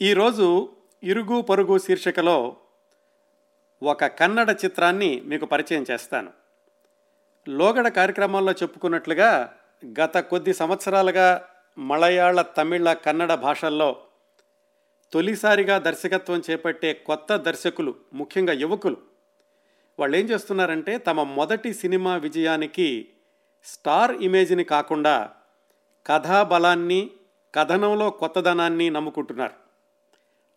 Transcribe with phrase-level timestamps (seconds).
[0.00, 0.72] ఈరోజు
[1.02, 2.56] ఇరుగు పొరుగు శీర్షికలో
[3.82, 6.32] ఒక కన్నడ చిత్రాన్ని మీకు పరిచయం చేస్తాను.
[7.48, 9.54] లోగడ కార్యక్రమాల్లో చెప్పుకున్నట్లుగా
[10.00, 11.48] గత కొద్ది సంవత్సరాలుగా
[11.78, 13.96] మలయాళ తమిళ కన్నడ భాషల్లో
[15.12, 18.96] తొలిసారిగా దర్శకత్వం చేపట్టే కొత్త దర్శకులు ముఖ్యంగా యువకులు.
[19.98, 23.08] వాళ్ళు ఏం చేస్తున్నారంటే తమ మొదటి సినిమా విజయానికి
[23.64, 25.30] స్టార్ ఇమేజ్ని కాకుండా
[26.06, 27.10] కథాబలాన్ని
[27.54, 29.67] కథనంలో కొత్తదనాన్ని నమ్ముకుంటున్నారు.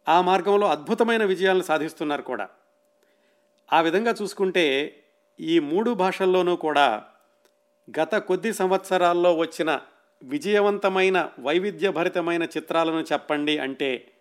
[0.07, 2.49] ఆ మార్గంలో అద్భుతమైన విజయాలను సాధిస్తున్నారు కూడా.
[3.73, 4.97] ఆ విధంగా చూసుకుంటే
[5.39, 7.03] ఈ మూడు భాషల్లోనూ కూడా
[7.99, 9.81] గత కొద్ది సంవత్సరాల్లో వచ్చిన
[10.23, 14.11] విజయవంతమైన వైవిధ్యభరితమైన చిత్రాలను చెప్పండి అంటే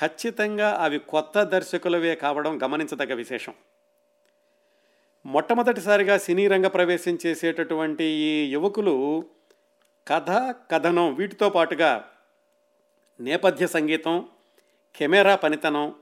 [0.00, 3.54] ఖచ్చితంగా అవి కొత్త దర్శకులవే కావడం గమనించదగ్గ విశేషం.
[5.26, 9.24] మొట్టమొదటిసారిగా సినీ రంగ ప్రవేశం చేసేటటువంటి ఈ యువకులు
[10.08, 12.08] కథ కథనం వీటితో పాటుగా
[13.20, 14.28] నేపథ్య సంగీతం
[14.96, 15.94] కెమెరా పనితనం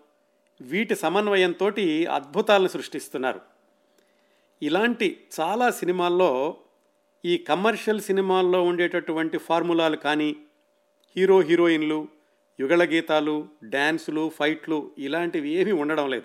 [0.60, 1.66] వీటి సమన్వయంతో
[2.12, 3.40] అద్భుతాలను సృష్టిస్తున్నారు.
[4.62, 6.56] ఇలాంటి చాలా సినిమాల్లో
[7.24, 10.36] ఈ కమర్షియల్ సినిమాల్లో ఉండేటటువంటి ఫార్ములాలు కానీ
[11.16, 12.08] హీరో హీరోయిన్లు
[12.60, 16.24] యుగళ గీతాలు డ్యాన్సులు ఫైట్లు ఇలాంటివి ఏమీ ఉండడం లేదు.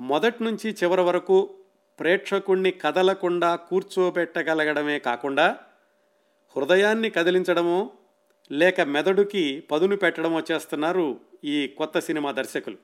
[0.00, 1.54] మొదటి నుంచి చివరి వరకు
[2.00, 5.58] ప్రేక్షకుణ్ణి కదలకుండా కూర్చోబెట్టగలగడమే కాకుండా
[6.56, 7.92] హృదయాన్ని కదిలించడము
[8.52, 12.76] లేక మెదడుకి పదును పెట్టడమో చేస్తున్నారు ఈ కొత్త సినిమా దర్శకులు.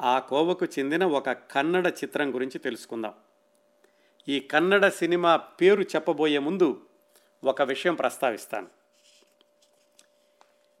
[0.00, 3.14] ఆ కోవకు చెందిన ఒక కన్నడ చిత్రం గురించి తెలుసుకుందాం.
[4.28, 6.80] ఈ కన్నడ సినిమా పేరు చెప్పబోయే ముందు
[7.44, 8.66] ఒక విషయం ప్రస్తావిస్తాను.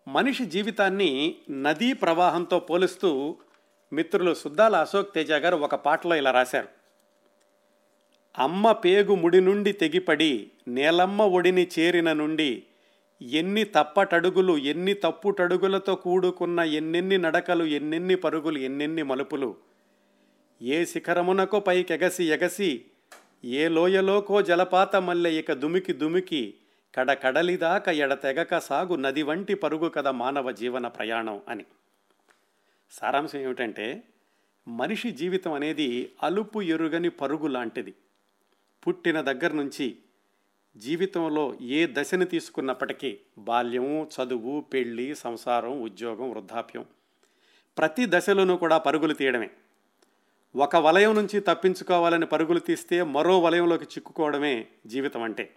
[0.08, 3.36] మనిషి జీవితాన్ని నదీ ప్రవాహంతో పోలుస్తూ
[3.92, 6.68] మిత్రులు సుద్దాల అశోక్ తేజ గారు ఒక పాటలో ఇలా రాశారు.
[8.38, 12.64] అమ్మ పేగు ముడి నుండి తెగిపడి నేలమ్మ ఒడిని చేరిన నుండి
[13.22, 19.56] ఎన్ని తప్పటడుగులు ఎన్ని తప్పుటడుగులతో కూడుకున్న ఎన్నెన్ని నడకలు ఎన్నెన్ని పరుగులు ఎన్నెన్ని మలుపులు.
[20.62, 22.84] ఏ శిఖరమునకో పైకెగసి ఎగసి
[23.44, 26.54] ఏ లోయలోకో జలపాత మల్లె ఇక దుమికి దుమికి
[26.94, 31.64] కడ కడలిదాక ఎడతెగక సాగు నది వంటి పరుగు కదా మానవ జీవన ప్రయాణం అని.
[32.90, 34.02] సారాంశం ఏమిటంటే
[34.68, 37.94] మనిషి జీవితం అనేది అలుపు ఎరుగని పరుగు లాంటిది.
[38.86, 39.96] పుట్టిన దగ్గర నుంచి
[40.76, 46.86] జీవితంలో ఏ దశని తీసుకున్నప్పటికీ బాల్యము చదువు పెళ్ళి సంసారం ఉద్యోగం వృద్ధాప్యం
[47.78, 49.50] ప్రతి దశలోనూ కూడా పరుగులు తీయడమే.
[50.56, 55.54] ఒక వలయం నుంచి తప్పించుకోవాలని పరుగులు తీస్తే మరో వలయంలోకి చిక్కుకోవడమే జీవితం అంటే.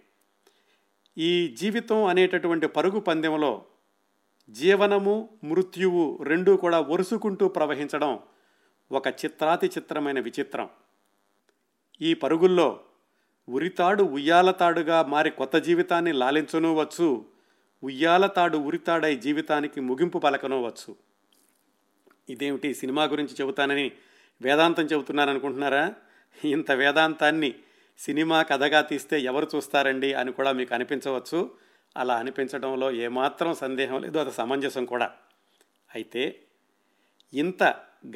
[1.18, 3.64] ఈ జీవితం అనేటటువంటి పరుగు పందెంలో
[4.50, 8.20] జీవనము మృత్యువు రెండూ కూడా ఒరుసుకుంటూ ప్రవహించడం
[8.92, 10.68] ఒక చిత్రాతి చిత్రమైన విచిత్రం.
[12.00, 12.80] ఈ పరుగుల్లో
[13.48, 17.24] ఉరితాడు ఉయ్యాలతాడుగా మారి కొత్త జీవితాన్ని లాలించనూవచ్చు.
[17.82, 20.96] ఉయ్యాలతాడు ఉరితాడై జీవితానికి ముగింపు పలకనవచ్చు.
[22.28, 23.92] ఇదేమిటి సినిమా గురించి చెబుతానని
[24.42, 25.94] వేదాంతం చెబుతున్నారనుకుంటున్నారా?
[26.44, 27.54] ఇంత వేదాంతాన్ని
[27.98, 31.50] సినిమా కథగా తీస్తే ఎవరు చూస్తారండి అని కూడా మీకు అనిపించవచ్చు.
[31.96, 35.10] అలా అనిపించడంలో ఏమాత్రం సందేహం లేదు అది సమంజసం కూడా.
[35.94, 36.40] అయితే
[37.34, 37.62] ఇంత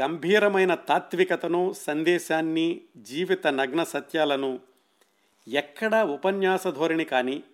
[0.01, 4.59] గంభీరమైన తాత్వికతను సందేశాన్ని జీవిత నగ్న సత్యాలను
[5.49, 7.45] ఎక్కడా ఉపన్యాస ధోరణి కానీ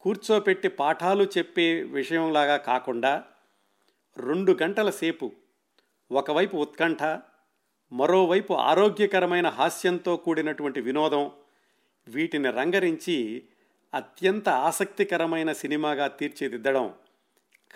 [0.00, 3.24] కూర్చోపెట్టి పాఠాలు చెప్పే విషయంలాగా కాకుండా
[4.18, 5.32] రెండు గంటల సేపు
[6.12, 7.02] ఒకవైపు ఉత్కంఠ
[7.92, 11.32] మరోవైపు ఆరోగ్యకరమైన హాస్యంతో కూడినటువంటి వినోదం
[12.08, 13.42] వీటిని రంగరించి
[13.94, 16.94] అత్యంత ఆసక్తికరమైన సినిమాగా తీర్చిదిద్దడం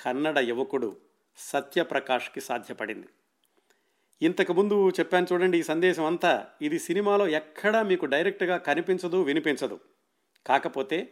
[0.02, 0.96] కన్నడ యువకుడు
[1.38, 3.08] సత్యప్రకాష్కి సాధ్యపడింది.
[4.22, 6.46] ఇంతకుముందు చెప్పాను చూడండి ఈ సందేశం అంతా.
[6.62, 9.80] ఇది సినిమాలో ఎక్కడా మీకు డైరెక్ట్గా కనిపించదు వినిపించదు.
[10.46, 11.08] కాకపోతే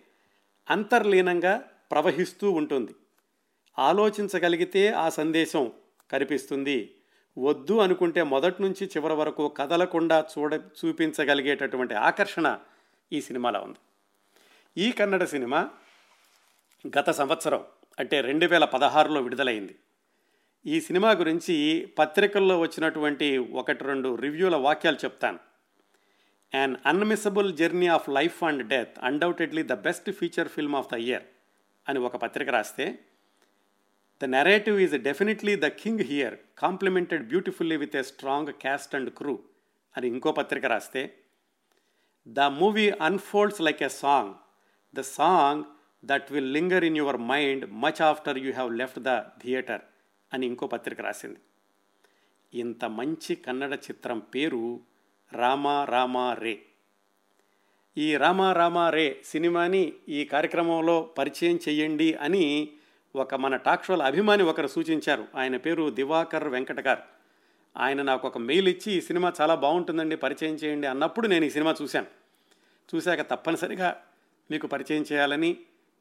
[0.71, 2.95] అంతర్లీనంగా ప్రవహిస్తూ ఉంటుంది.
[3.79, 5.73] ఆలోచించగలిగితే ఆ సందేశం
[6.11, 6.95] కనిపిస్తుంది.
[7.39, 12.59] వద్దు అనుకుంటే మొదటి నుంచి చివరి వరకు కదలకుండా చూడ చూపించగలిగేటటువంటి ఆకర్షణ
[13.13, 13.79] ఈ సినిమాలో ఉంది.
[14.77, 15.71] ఈ కన్నడ సినిమా
[16.99, 17.65] గత సంవత్సరం
[17.99, 19.77] అంటే రెండు వేల పదహారులో విడుదలైంది.
[20.65, 21.55] ఈ సినిమా గురించి
[21.99, 25.39] పత్రికల్లో వచ్చినటువంటి ఒకటి రెండు రివ్యూల వాక్యాలు చెప్తాను.
[26.53, 31.25] An unmissable journey of life and death undoubtedly the best feature film of the year
[31.87, 32.87] అని ఒక పత్రిక రాస్తే
[34.21, 39.35] the narrative is definitely the king here complemented beautifully with a strong cast and crew
[39.95, 41.03] అని ఇంకో పత్రిక రాస్తే
[42.27, 44.35] the movie unfolds like a song
[44.95, 45.65] the song
[46.05, 49.85] that will linger in your mind much after you have left the theatre
[50.35, 51.39] అని ఇంకో పత్రిక రాసింది.
[52.61, 54.81] ఇంత మంచి కన్నడ చిత్రం పేరు
[55.33, 56.63] రామా రామా రే.
[57.99, 62.73] ఈ రామా రామా రే సినిమాని ఈ కార్యక్రమంలో పరిచయం చెయ్యండి అని
[63.17, 65.29] ఒక మన టాక్ షోల అభిమాని ఒకరు సూచించారు.
[65.35, 67.03] ఆయన పేరు దివాకర్ వెంకట గారు.
[67.77, 71.75] ఆయన నాకు ఒక మెయిల్ ఇచ్చి ఈ సినిమా చాలా బాగుంటుందండి పరిచయం చేయండి అన్నప్పుడు నేను ఈ సినిమా
[71.83, 72.07] చూశాను.
[72.95, 74.03] చూశాక తప్పనిసరిగా
[74.51, 75.57] మీకు పరిచయం చేయాలని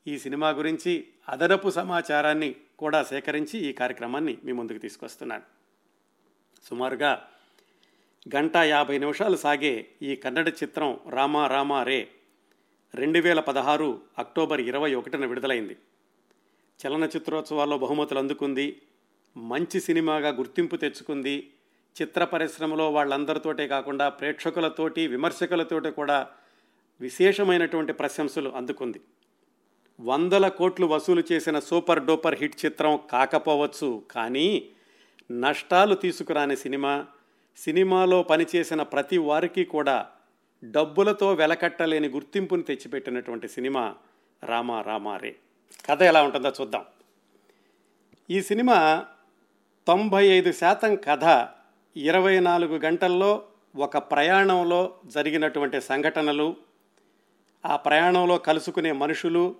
[0.07, 5.43] ఈ సినిమా గురించి అదనపు సమాచారాన్ని కూడా సేకరించి ఈ కార్యక్రమాన్ని మీ ముందుకు తీసుకొస్తున్నాను.
[6.63, 7.27] సుమారుగా
[8.35, 12.07] గంట యాభై నిమిషాలు సాగే ఈ కన్నడ చిత్రం రామా రామా రే
[12.95, 15.77] రెండు వేల పదహారు అక్టోబర్ ఇరవై ఒకటిన విడుదలైంది.
[16.79, 18.81] చలనచిత్రోత్సవాల్లో బహుమతులు అందుకుంది
[19.37, 21.53] మంచి సినిమాగా గుర్తింపు తెచ్చుకుంది.
[22.01, 26.27] చిత్ర పరిశ్రమలో వాళ్ళందరితోటే కాకుండా ప్రేక్షకులతోటి విమర్శకులతోటి కూడా
[27.01, 29.01] విశేషమైనటువంటి ప్రశంసలు అందుకుంది.
[29.99, 34.69] వందల కోట్లు వసూలు చేసిన సూపర్ డూపర్ హిట్ చిత్రం కాకపోవచ్చు కానీ
[35.31, 37.05] నష్టాలు తీసుకురాని సినిమా.
[37.57, 40.07] సినిమాలో పనిచేసిన ప్రతి వారికి కూడా
[40.63, 43.95] డబ్బులతో వెలకట్టలేని గుర్తింపుని తెచ్చిపెట్టినటువంటి సినిమా
[44.43, 45.35] రామా రామారే
[45.85, 46.85] కథ ఎలా ఉంటుందో చూద్దాం.
[48.29, 49.05] ఈ సినిమా
[49.87, 51.47] తొంభై ఐదు శాతం కథ
[51.97, 53.43] ఇరవై నాలుగు గంటల్లో
[53.75, 56.55] ఒక ప్రయాణంలో జరిగినటువంటి సంఘటనలు
[57.65, 59.55] ఆ ప్రయాణంలో కలుసుకునే మనుషులు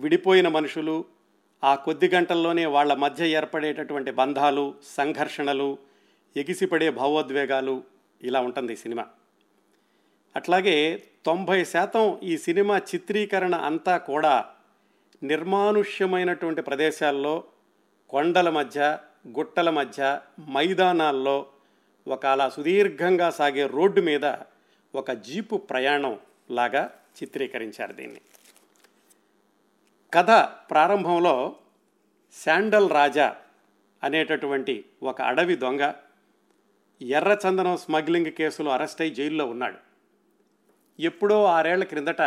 [0.00, 1.04] విడిపోయిన మనుషులు
[1.64, 5.78] ఆ కొద్ది గంటల్లోనే వాళ్ళ మధ్య ఏర్పడేటటువంటి బంధాలు సంఘర్షణలు
[6.36, 7.82] ఎగిసిపడే భావోద్వేగాలు
[8.22, 9.06] ఇలా ఉంటుంది ఈ సినిమా.
[10.36, 14.44] అట్లాగే తొంభై శాతం ఈ సినిమా చిత్రీకరణ అంతా కూడా
[15.22, 17.44] నిర్మానుష్యమైనటువంటి ప్రదేశాల్లో
[18.10, 18.98] కొండల మధ్య
[19.28, 20.20] గుట్టల మధ్య
[20.52, 21.46] మైదానాల్లో
[22.08, 24.36] ఒక అలా సుదీర్ఘంగా సాగే రోడ్డు మీద
[24.94, 26.18] ఒక జీపు ప్రయాణం
[26.50, 26.90] లాగా
[27.22, 28.20] చిత్రీకరించారు దీన్ని.
[30.14, 30.30] కథ
[30.70, 31.56] ప్రారంభంలో
[32.32, 33.36] శాండల్ రాజా
[34.02, 35.92] అనేటటువంటి ఒక అడవి దొంగ
[37.02, 39.78] ఎర్రచందనం స్మగ్లింగ్ కేసులో అరెస్ట్ అయి జైల్లో ఉన్నాడు.
[41.00, 42.22] ఎప్పుడో ఆరేళ్ళ క్రిందట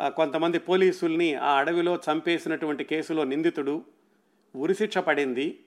[0.00, 3.84] కొంతమంది పోలీసుల్ని ఆ అడవిలో చంపేసినటువంటి కేసులో నిందితుడు
[4.56, 5.64] ఉరిశిక్ష పడింది.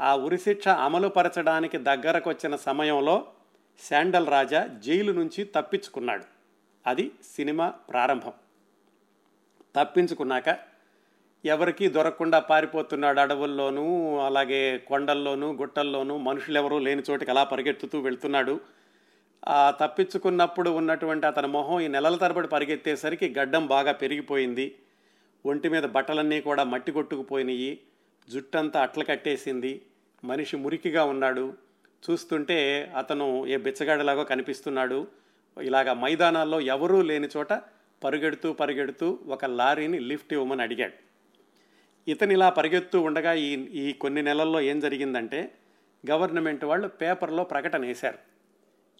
[0.00, 3.32] ఆ ఉరిశిక్ష అమలుపరచడానికి దగ్గరకు వచ్చిన సమయంలో
[3.80, 6.24] శాండల్ రాజా జైలు నుంచి తప్పించుకున్నాడు.
[6.86, 8.32] అది సినిమా ప్రారంభం.
[9.76, 10.58] తప్పించుకున్నాక
[11.44, 18.60] ఎవరికీ దొరకకుండా పారిపోతున్నాడు అడవుల్లోనూ అలాగే కొండల్లోనూ గుట్టల్లోనూ మనుషులు ఎవరూ లేని చోటికి అలా పరిగెత్తుతూ వెళ్తున్నాడు.
[19.48, 24.74] ఆ తప్పించుకున్నప్పుడు ఉన్నటువంటి అతని మొహం ఈ నెలల తరబడి పరిగెత్తేసరికి గడ్డం బాగా పెరిగిపోయింది.
[25.46, 27.78] ఒంటి మీద బట్టలన్నీ కూడా మట్టి కొట్టుకుపోయినాయి.
[28.30, 29.82] జుట్టంతా అట్ల కట్టేసింది.
[30.24, 31.52] మనిషి మురికిగా ఉన్నాడు.
[32.10, 35.06] చూస్తుంటే అతను ఏ బిచ్చగాడిలాగో కనిపిస్తున్నాడు.
[35.62, 37.52] ఇలాగ మైదానాల్లో ఎవరూ లేని చోట
[38.04, 40.92] పరుగెడుతూ పరిగెడుతూ ఒక లారీని లిఫ్ట్ ఇవ్వమని అడిగాడు.
[42.10, 45.58] ఇతను ఇలా పరిగెత్తూ ఉండగా ఈ ఈ కొన్ని నెలల్లో ఏం జరిగిందంటే
[46.10, 48.18] గవర్నమెంట్ వాళ్ళు పేపర్లో ప్రకటన వేశారు.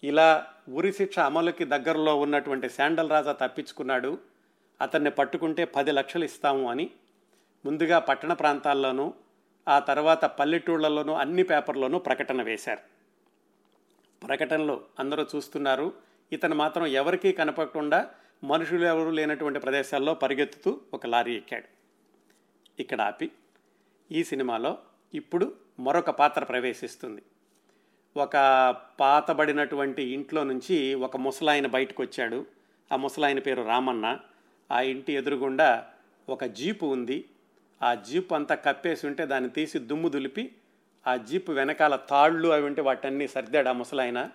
[0.03, 4.19] ఇలా ఉరి శిక్ష అమలుకి దగ్గరలో ఉన్నటువంటి శాండల్ రాజా తప్పించుకున్నాడు.
[4.81, 6.91] అతన్ని పట్టుకుంటే పది లక్షలు ఇస్తాము అని.
[7.65, 9.13] ముందుగా పట్టణ ప్రాంతాల్లోనూ
[9.67, 12.79] ఆ తర్వాత పల్లెటూళ్ళలోనూ అన్ని పేపర్లోనూ ప్రకటన వేశారు.
[14.27, 15.93] ప్రకటనలో అందరూ చూస్తున్నారు
[16.31, 18.09] ఇతను మాత్రం ఎవరికీ కనపడకుండా
[18.43, 21.65] మనుషులు ఎవరు లేనటువంటి ప్రదేశాల్లో పరిగెత్తుతూ ఒక లారీ ఎక్కాడు.
[22.81, 23.31] ఇక్కడ ఆపి
[24.11, 24.77] ఈ సినిమాలో
[25.13, 27.21] ఇప్పుడు మరొక పాత్ర ప్రవేశిస్తుంది.
[28.17, 28.37] ఒక
[28.99, 32.45] పాతబడినటువంటి ఇంట్లో నుంచి ఒక ముసలాయన బయటకు వచ్చాడు
[32.91, 34.19] ఆ ముసలాయన పేరు రామన్న.
[34.71, 35.87] ఆ ఇంటి ఎదురుగుండా
[36.29, 37.25] ఒక జీపు ఉంది.
[37.83, 40.55] ఆ జీపు అంతా కప్పేసి ఉంటే దాన్ని తీసి దుమ్ము దులిపి
[41.07, 44.29] ఆ జీపు వెనకాల తాళ్ళు అవి ఉంటే వాటన్నీ సర్దాడు ఆ ముసలాయన.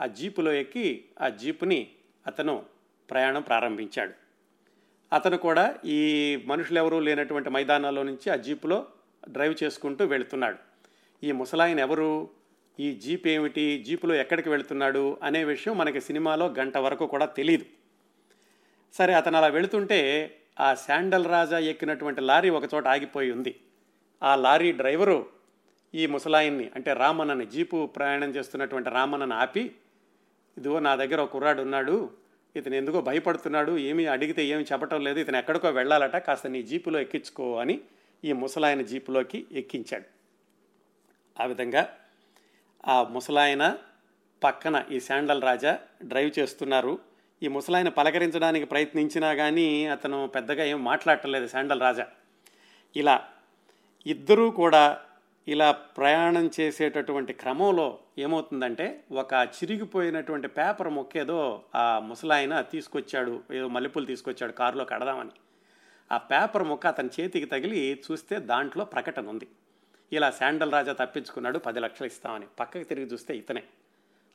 [0.00, 1.88] ఆ జీపులో ఎక్కి ఆ జీపుని
[2.26, 2.77] అతను
[3.10, 4.12] ప్రయాణం ప్రారంభించాడు.
[5.12, 6.00] అతను కూడా ఈ
[6.46, 8.86] మనుషులు ఎవరూ లేనటువంటి మైదానాల్లో నుంచి ఆ జీపులో
[9.30, 10.56] డ్రైవ్ చేసుకుంటూ వెళుతున్నాడు.
[11.24, 12.30] ఈ ముసలాయన ఎవరు?
[12.80, 13.84] ఈ జీప్ ఏమిటి?
[13.86, 15.18] జీపులో ఎక్కడికి వెళుతున్నాడు?
[15.22, 17.64] అనే విషయం మనకి సినిమాలో గంట వరకు కూడా తెలియదు
[18.92, 23.60] సరే అతను అలా వెళుతుంటే ఆ శాండల్ రాజా ఎక్కినటువంటి లారీ ఒకచోట ఆగిపోయి ఉంది.
[24.22, 25.26] ఆ లారీ డ్రైవరు
[25.94, 29.74] ఈ ముసలాయిన్ని అంటే రామన్నని జీపు ప్రయాణం చేస్తున్నటువంటి రామన్నని ఆపి
[30.58, 32.10] ఇదిగో నా దగ్గర ఒక కుర్రాడు ఉన్నాడు.
[32.56, 37.56] ఇతను ఎందుకో భయపడుతున్నాడు ఏమి అడిగితే ఏమి చెప్పటం లేదు ఇతను ఎక్కడికో వెళ్ళాలట కాస్త నీ జీపులో ఎక్కించుకో
[37.56, 37.80] అని
[38.24, 40.04] ఈ ముసలాయన జీపులోకి ఎక్కించాడు.
[41.42, 41.96] ఆ విధంగా
[42.88, 43.76] ఆ ముసలాయన
[44.44, 46.98] పక్కన ఈ శాండల్ రాజా డ్రైవ్ చేస్తున్నారు.
[47.42, 52.06] ఈ ముసలాయన పలకరించడానికి ప్రయత్నించినా కానీ అతను పెద్దగా ఏం మాట్లాడటం లేదు శాండల్ రాజా.
[52.96, 53.24] ఇలా
[54.06, 55.02] ఇద్దరూ కూడా
[55.48, 64.52] ఇలా ప్రయాణం చేసేటటువంటి క్రమంలో ఏమవుతుందంటే ఒక చిరిగిపోయినటువంటి పేపర్ మొక్కేదో ఆ ముసలాయన తీసుకొచ్చాడు ఏదో మల్లెపూలు తీసుకొచ్చాడు
[64.52, 65.30] కారులో కడదామని.
[66.12, 69.48] ఆ పేపర్ మొక్క అతని చేతికి తగిలి చూస్తే దాంట్లో ప్రకటన ఉంది.
[70.12, 72.46] ఇలా శాండల్ రాజా తప్పించుకున్నాడు పది లక్షలు ఇస్తామని.
[72.60, 73.62] పక్కకి తిరిగి చూస్తే ఇతనే.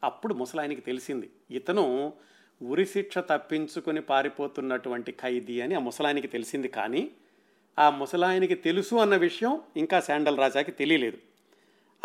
[0.04, 2.14] అప్పుడు ముసలాయనకి తెలిసింది ఇతను
[2.62, 7.12] ఉరి శిక్ష తప్పించుకుని పారిపోతున్నటువంటి ఖైదీ అని ఆ ముసలాయనికి తెలిసింది కానీ
[7.80, 11.18] ఆ ముసలాయనికి తెలుసు అన్న విషయం ఇంకా శాండల్ రాజాకి తెలియలేదు.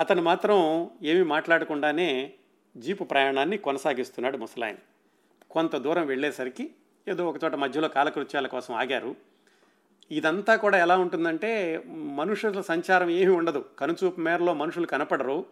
[0.00, 2.32] అతను మాత్రం ఏమీ మాట్లాడకుండానే
[2.76, 4.76] జీపు ప్రయాణాన్ని కొనసాగిస్తున్నాడు ముసలాయన.
[5.50, 6.70] కొంత దూరం వెళ్ళేసరికి
[7.08, 9.16] ఏదో ఒకచోట మధ్యలో కాలకృత్యాల కోసం ఆగారు.
[10.10, 13.64] ఇదంతా కూడా ఎలా ఉంటుందంటే మనుషుల సంచారం ఏమీ ఉండదు.
[13.78, 15.46] కనుచూపు మేరలో మనుషులు కనపడరు.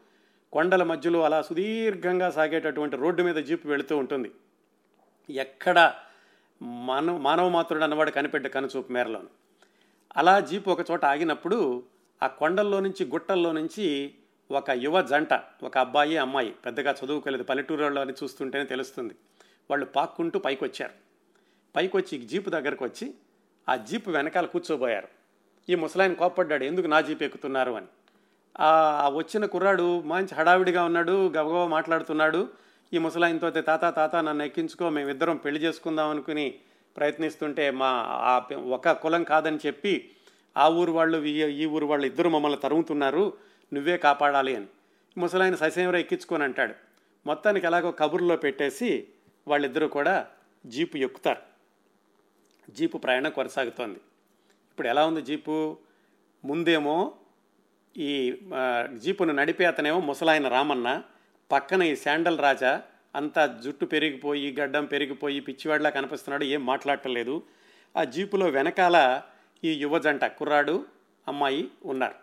[0.52, 4.30] కొండల మధ్యలో అలా సుదీర్ఘంగా సాగేటటువంటి రోడ్డు మీద జీపు వెళుతూ ఉంటుంది.
[5.30, 5.94] ఎక్కడ
[6.62, 9.22] మానవ మానవ మాత్రుడు అన్నవాడు కనిపెట్టే కనుచూపు మేరలో
[10.16, 11.82] అలా జీపు ఒక చోట ఆగినప్పుడు
[12.22, 14.14] ఆ కొండల్లో నుంచి గుట్టల్లో నుంచి
[14.50, 15.28] ఒక యువ జంట
[15.62, 19.14] ఒక అబ్బాయి అమ్మాయి పెద్దగా చదువుకోలేదు పల్లెటూరులో అని చూస్తుంటేనే తెలుస్తుంది.
[19.70, 20.92] వాళ్ళు పాక్కుంటూ పైకి వచ్చారు
[21.76, 23.14] పైకి వచ్చి జీపు దగ్గరకు వచ్చి
[23.68, 25.08] ఆ జీపు వెనకాల కూర్చోబోయారు.
[25.68, 27.72] ఈ ముసలాయన కోప్పడ్డాడు ఎందుకు నా జీపు ఎక్కుతున్నారు?
[27.72, 27.86] అని.
[28.60, 32.48] ఆ వచ్చిన కుర్రాడు మంచి హడావిడిగా ఉన్నాడు గబగబా మాట్లాడుతున్నాడు.
[32.92, 36.54] ఈ ముసలాయనతో తాత తాత నన్ను ఎక్కించుకో మేమిద్దరం పెళ్ళి చేసుకుందాం అనుకుని
[36.96, 38.38] ప్రయత్నిస్తుంటే మా ఆ
[38.68, 40.10] ఒక కులం కాదని చెప్పి
[40.56, 43.24] ఆ ఊరు వాళ్ళు ఈ ఊరు వాళ్ళు ఇద్దరు మమ్మల్ని తరుగుతున్నారు
[43.72, 44.66] నువ్వే కాపాడాలి అని.
[45.18, 46.74] ముసలాయన ససేమరా ఎక్కించుకొని అంటాడు.
[47.26, 49.08] మొత్తానికి ఎలాగో కబుర్లో పెట్టేసి
[49.48, 50.26] వాళ్ళిద్దరూ కూడా
[50.66, 51.42] జీపు ఎక్కుతారు.
[52.72, 53.98] జీపు ప్రయాణం కొనసాగుతోంది.
[54.70, 55.76] ఇప్పుడు ఎలా ఉంది జీపు?
[56.44, 57.14] ముందేమో
[57.96, 58.40] ఈ
[58.94, 61.02] జీపును నడిపే అతనేమో ముసలాయన రామన్న
[61.52, 62.82] పక్కన ఈ శాండల్ రాజా
[63.16, 67.42] అంతా జుట్టు పెరిగిపోయి గడ్డం పెరిగిపోయి పిచ్చివాడిలా కనిపిస్తున్నాడు ఏం మాట్లాడటలేదు.
[67.96, 69.22] ఆ జీపులో వెనకాల
[69.64, 70.84] ఈ యువజంట కుర్రాడు
[71.28, 72.14] అమ్మాయి ఉన్నారు.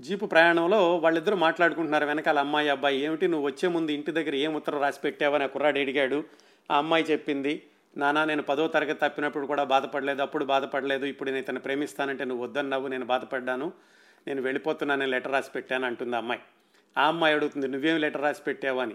[0.00, 4.80] జీపు ప్రయాణంలో వాళ్ళిద్దరూ మాట్లాడుకుంటున్నారు వెనకాల అమ్మాయి అబ్బాయి ఏమిటి నువ్వు వచ్చే ముందు ఇంటి దగ్గర ఏం ఉత్తరం
[4.80, 6.24] రాసి పెట్టావని ఆ కుర్రాడు అడిగాడు.
[6.70, 7.62] ఆ అమ్మాయి చెప్పింది
[7.96, 12.88] నానా నేను పదో తరగతి తప్పినప్పుడు కూడా బాధపడలేదు అప్పుడు బాధపడలేదు ఇప్పుడు నేను ఇతను ప్రేమిస్తానంటే నువ్వు వద్దన్నావు
[12.88, 13.72] నేను బాధపడ్డాను
[14.26, 16.40] నేను వెళ్ళిపోతున్నాను లెటర్ రాసి పెట్టాను అంటుంది అమ్మాయి.
[16.98, 18.94] ఆ అమ్మాయి అడుగుతుంది నువ్వేం లెటర్ రాసి పెట్టావు అని.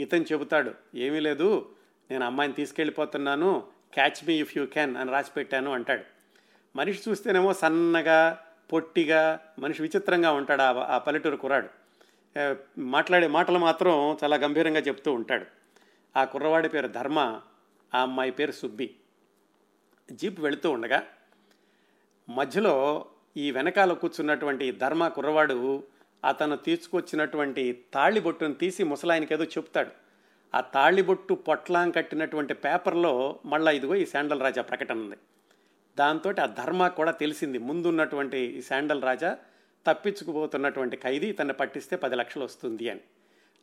[0.00, 1.74] ఇతను చెబుతాడు ఏమీ లేదు
[2.10, 6.04] నేను అమ్మాయిని తీసుకెళ్ళిపోతున్నాను catch me if you can అని రాసి పెట్టాను అంటాడు.
[6.76, 11.68] మనిషి చూస్తేనేమో సన్నగా పొట్టిగా మనిషి విచిత్రంగా ఉంటాడు ఆ పల్లెటూరు కుర్రాడు.
[12.80, 15.46] మాట్లాడే మాటలు మాత్రం చాలా గంభీరంగా చెప్తూ ఉంటాడు.
[16.16, 17.40] ఆ కుర్రవాడి పేరు ధర్మ
[17.94, 18.94] ఆ అమ్మాయి పేరు సుబ్బి.
[20.12, 21.02] జీప్ వెళుతూ ఉండగా
[22.28, 23.04] మధ్యలో
[23.36, 25.82] ఈ వెనకాల కూర్చున్నటువంటి ధర్మ కుర్రవాడు
[26.24, 29.90] అతను తీసుకొచ్చినటువంటి తాళిబొట్టును తీసి ముసలాయనకి ఏదో చెప్తాడు.
[30.54, 35.16] ఆ తాళిబొట్టు పొట్లాం కట్టినటువంటి పేపర్లో మళ్ళీ ఇదిగో ఈ శాండల్ రాజా ప్రకటన ఉంది.
[35.98, 37.58] దాంతో ఆ ధర్మ కూడా తెలిసింది.
[37.58, 39.38] ముందున్నటువంటి ఈ శాండల్ రాజా
[39.86, 43.00] తప్పించుకుపోతున్నటువంటి ఖైదీ ఇతన్ని పట్టిస్తే పది లక్షలు వస్తుంది అని.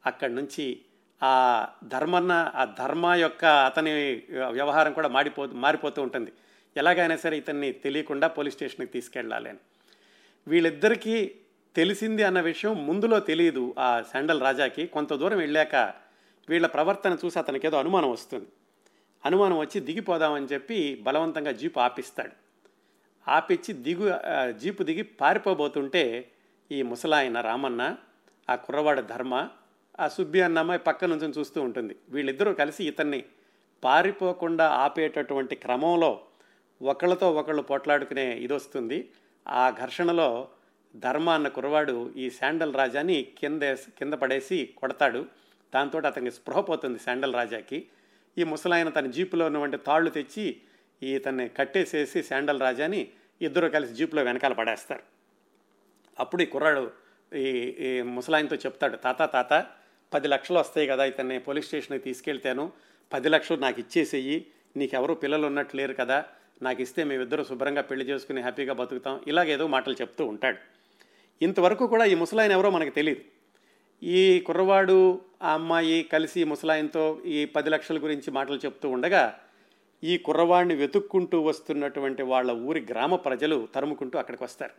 [0.06, 0.82] అక్కడి నుంచి
[1.24, 4.14] ఆ ధర్మన్న ఆ ధర్మ యొక్క అతని
[4.50, 6.32] వ్యవహారం కూడా మాడిపో మారిపోతూ ఉంటుంది.
[6.78, 9.60] ఎలాగైనా సరే ఇతన్ని తెలియకుండా పోలీస్ స్టేషన్కి తీసుకెళ్ళాలి అని.
[10.48, 11.36] వీళ్ళిద్దరికీ
[11.76, 14.88] తెలిసింది అన్న విషయం ముందులో తెలియదు ఆ శాండల్ రాజాకి.
[14.88, 15.76] కొంత దూరం వెళ్ళాక
[16.50, 18.48] వీళ్ళ ప్రవర్తన చూసి అతనికి ఏదో అనుమానం వస్తుంది.
[19.26, 22.36] అనుమానం వచ్చి దిగిపోదామని చెప్పి బలవంతంగా జీపు ఆపిస్తాడు.
[23.28, 24.08] ఆపిచ్చి దిగు
[24.60, 26.30] జీపు దిగి పారిపోబోతుంటే
[26.72, 27.98] ఈ ముసలాయన రామన్న
[28.50, 29.50] ఆ కుర్రవాడ ధర్మ
[30.00, 31.96] ఆ సుబ్బి అన్న అమ్మాయి పక్క నుంచి చూస్తూ ఉంటుంది.
[32.10, 33.24] వీళ్ళిద్దరూ కలిసి ఇతన్ని
[33.84, 36.22] పారిపోకుండా ఆపేటటువంటి క్రమంలో
[36.82, 39.10] ఒకళ్ళతో ఒకళ్ళు పోట్లాడుకునే ఇది వస్తుంది
[39.48, 40.48] ఆ ఘర్షణలో
[40.96, 45.26] ధర్మ అన్న కుర్రవాడు ఈ శాండల్ రాజాని కింద కింద పడేసి కొడతాడు.
[45.76, 47.88] దాంతో అతనికి స్పృహ పోతుంది శాండల్ రాజాకి.
[48.38, 50.62] ఈ ముసలాయన తన జీపులో ఉన్నటువంటి తాళ్ళు తెచ్చి
[51.04, 53.08] ఇతన్ని కట్టేసేసి శాండల్ రాజాని
[53.42, 55.04] ఇద్దరు కలిసి జీపులో వెనకాల పడేస్తారు.
[56.20, 56.92] అప్పుడు ఈ కుర్రాడు
[57.36, 59.66] ఈ ఈ ముసలాయనతో చెప్తాడు తాత తాత
[60.14, 62.72] పది లక్షలు వస్తాయి కదా ఇతన్ని పోలీస్ స్టేషన్కి తీసుకెళ్తాను.
[63.14, 64.48] పది లక్షలు నాకు ఇచ్చేసేయి.
[64.78, 66.26] నీకెవరు పిల్లలు ఉన్నట్టు లేరు కదా.
[66.62, 69.22] నాకు ఇస్తే మేమిద్దరూ శుభ్రంగా పెళ్ళి చేసుకుని హ్యాపీగా బతుకుతాం.
[69.28, 70.73] ఇలాగేదో మాటలు చెప్తూ ఉంటాడు.
[71.42, 73.22] ఇంతవరకు కూడా ఈ ముసలాయన ఎవరో మనకు తెలియదు
[74.06, 79.40] ఈ కుర్రవాడు ఆ అమ్మాయి కలిసి ముసలాయనతో ఈ పది లక్షల గురించి మాటలు చెప్తూ ఉండగా
[80.04, 84.72] ఈ కుర్రవాడిని వెతుక్కుంటూ వస్తున్నటువంటి వాళ్ళ ఊరి గ్రామ ప్రజలు తరుముకుంటూ అక్కడికి వస్తారు.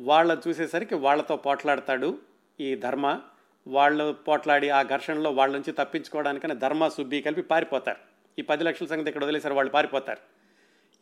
[0.00, 2.18] వాళ్ళ చూసేసరికి వాళ్ళతో పోట్లాడతాడు
[2.60, 3.20] ఈ ధర్మ.
[3.66, 7.98] వాళ్ళు పోట్లాడి ఆ ఘర్షణలో వాళ్ళ నుంచి తప్పించుకోవడానికని ధర్మ సుబ్బి కలిపి పారిపోతారు.
[8.38, 10.18] ఈ పది లక్షల సంగతి ఇక్కడ వదిలేసారు వాళ్ళు పారిపోతారు.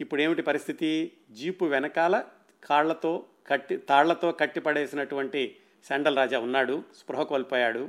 [0.00, 1.12] ఇప్పుడు ఏమిటి పరిస్థితి?
[1.30, 2.24] జీపు వెనకాల
[2.64, 5.56] కాళ్ళతో కట్టి తాళ్ళతో కట్టి పడేసినటువంటి
[5.88, 7.88] శాండల్ రాజా ఉన్నాడు స్పృహ కోల్పోయాడు.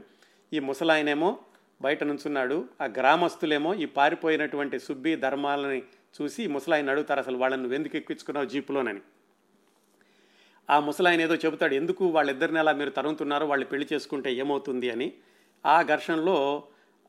[0.53, 1.37] ఈ ముసలాయనేమో
[1.81, 5.83] బయట నుంచున్నాడు ఆ గ్రామస్తులేమో ఈ పారిపోయినటువంటి సుబ్బి ధర్మాలని
[6.21, 8.99] చూసి ముసలాయన అడుగుతారు అసలు వాళ్ళని ఎందుకు ఎక్కించుకున్నావు జీపులోనని?
[10.69, 14.89] ఆ ముసలాయన ఏదో చెబుతాడు ఎందుకు వాళ్ళిద్దరిని అలా మీరు తరుగుతున్నారో వాళ్ళు పెళ్ళి చేసుకుంటే ఏమవుతుంది?
[14.89, 15.13] అని.
[15.65, 16.63] ఆ ఘర్షణలో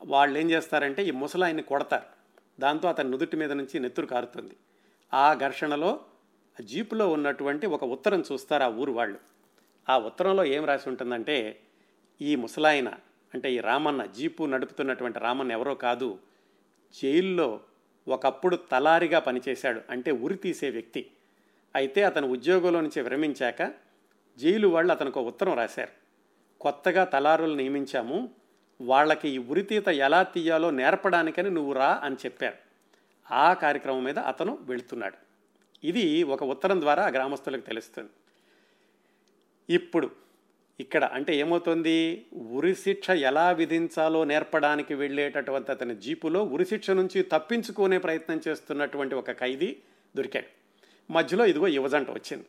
[0.04, 2.04] వాళ్ళు ఏం చేస్తారంటే ఈ ముసలాయన్ని కొడతారు.
[2.61, 4.57] దాంతో అతని నుదుటి మీద నుంచి నెత్తురు కారుతుంది.
[5.14, 6.00] ఆ ఘర్షణలో
[6.61, 9.19] జీపులో ఉన్నటువంటి ఒక ఉత్తరం చూస్తారు ఆ ఊరు వాళ్ళు?
[9.89, 11.61] ఆ ఉత్తరంలో ఏం రాసి ఉంటుందంటే
[12.21, 12.89] ఈ ముసలాయన
[13.35, 16.19] అంటే ఈ రామన్న జీపు నడుపుతున్నటువంటి రామన్న ఎవరో కాదు
[17.03, 17.61] జైల్లో
[18.09, 21.11] ఒకప్పుడు తలారిగా పనిచేశాడు అంటే ఉరి తీసే వ్యక్తి.
[21.75, 23.73] అయితే అతను ఉద్యోగంలో నుంచి విరమించాక
[24.39, 25.91] జైలు వాళ్ళు అతనికి ఒక ఉత్తరం రాశారు.
[26.61, 28.31] కొత్తగా తలారులు నియమించాము
[28.81, 32.57] వాళ్ళకి ఈ ఉరితీత ఎలా తీయాలో నేర్పడానికని నువ్వు రా అని చెప్పారు.
[33.35, 35.32] ఆ కార్యక్రమం మీద అతను వెళుతున్నాడు.
[35.85, 38.11] ఇది ఒక ఉత్తరం ద్వారా గ్రామస్తులకు తెలుస్తుంది.
[39.71, 40.11] ఇప్పుడు
[40.81, 42.27] ఇక్కడ అంటే ఏమవుతుంది?
[42.35, 49.77] ఉరిశిక్ష ఎలా విధించాలో నేర్పడానికి వెళ్ళేటటువంటి అతని జీపులో ఉరిశిక్ష నుంచి తప్పించుకునే ప్రయత్నం చేస్తున్నటువంటి ఒక ఖైదీ
[50.17, 50.47] దొరికాడు.
[51.12, 52.47] మధ్యలో ఇదిగో యువజంట వచ్చింది.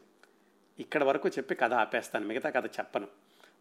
[0.79, 2.27] ఇక్కడ వరకు చెప్పి కథ ఆపేస్తాను.
[2.27, 3.07] మిగతా కథ చెప్పను.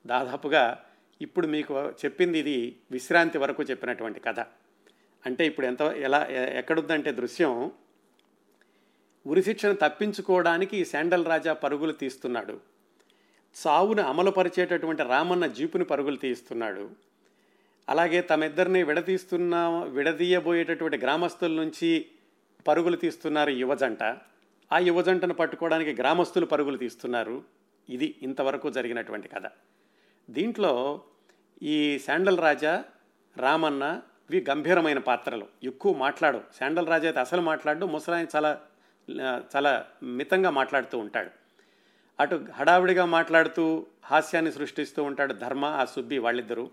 [0.06, 0.84] దాదాపుగా
[1.20, 4.40] ఇప్పుడు మీకు చెప్పింది ఇది విశ్రాంతి వరకు చెప్పినటువంటి కథ.
[5.26, 7.72] అంటే ఇప్పుడు ఎంత ఎలా ఎక్కడుందంటే దృశ్యం
[9.26, 12.60] ఉరిశిక్షను తప్పించుకోవడానికి ఈ శాండల్ రాజా పరుగులు తీస్తున్నాడు.
[13.66, 16.90] చావును అమలుపరిచేటటువంటి రామన్న జీపుని పరుగులు తీస్తున్నాడు
[17.88, 22.06] అలాగే తమిద్దరిని విడదీస్తున్న విడదీయబోయేటటువంటి గ్రామస్తుల నుంచి
[22.66, 24.02] పరుగులు తీస్తున్నారు యువజంట.
[24.72, 27.42] ఆ యువజంటను పట్టుకోవడానికి గ్రామస్తులు పరుగులు తీస్తున్నారు.
[27.88, 29.42] ఇది ఇంతవరకు జరిగినటువంటి కథ.
[30.30, 31.00] దీంట్లో
[31.62, 32.84] ఈ శాండల్ రాజా
[33.36, 34.00] రామన్న
[34.30, 35.46] ఇవి గంభీరమైన పాత్రలు.
[35.62, 38.60] ఎక్కువ మాట్లాడు శాండల్ రాజా అయితే అసలు మాట్లాడు ముసలాయన చాలా
[39.56, 41.30] చాలా మితంగా మాట్లాడుతూ ఉంటాడు.
[42.20, 46.70] అటు హడావిడిగా మాట్లాడుతూ హాస్యాన్ని సృష్టిస్తూ ఉంటాడు ధర్మ ఆ సుబ్బి వాళ్ళిద్దరూ.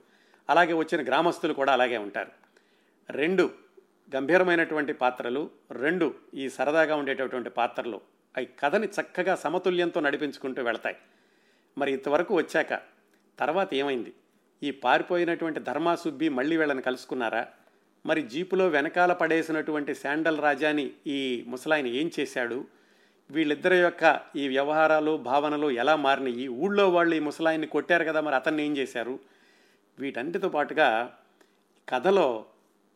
[0.50, 2.31] అలాగే వచ్చిన గ్రామస్తులు కూడా అలాగే ఉంటారు.
[3.09, 3.51] రెండు
[4.15, 8.01] గంభీరమైనటువంటి పాత్రలు రెండు ఈ సరదాగా ఉండేటటువంటి పాత్రలు.
[8.38, 10.95] అవి కథని చక్కగా సమతుల్యంతో నడిపించుకుంటూ వెళతాయి.
[11.77, 12.74] మరి ఇంతవరకు వచ్చాక
[13.39, 14.13] తర్వాత ఏమైంది?
[14.63, 17.48] ఈ పారిపోయినటువంటి ధర్మా సుబ్బి మళ్ళీ వీళ్ళని కలుసుకున్నారా?
[18.06, 22.65] మరి జీపులో వెనకాల పడేసినటువంటి శాండల్ రాజాని ఈ ముసలాయన ఏం చేశాడు?
[23.32, 26.48] వీళ్ళిద్దరి యొక్క ఈ వ్యవహారాలు భావనలు ఎలా మారినాయి?
[26.48, 29.20] ఊళ్ళో వాళ్ళు ఈ ముసలాయన్ని కొట్టారు కదా మరి అతన్ని ఏం చేశారు?
[30.00, 31.12] వీటన్నిటితో పాటుగా
[31.89, 32.46] కథలో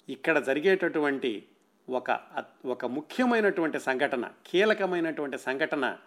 [0.10, 1.48] ఇక్కడ జరిగేటటువంటి
[1.90, 2.20] ఒక
[2.66, 5.98] ఒక ముఖ్యమైనటువంటి సంఘటన కీలకమైనటువంటి సంఘటన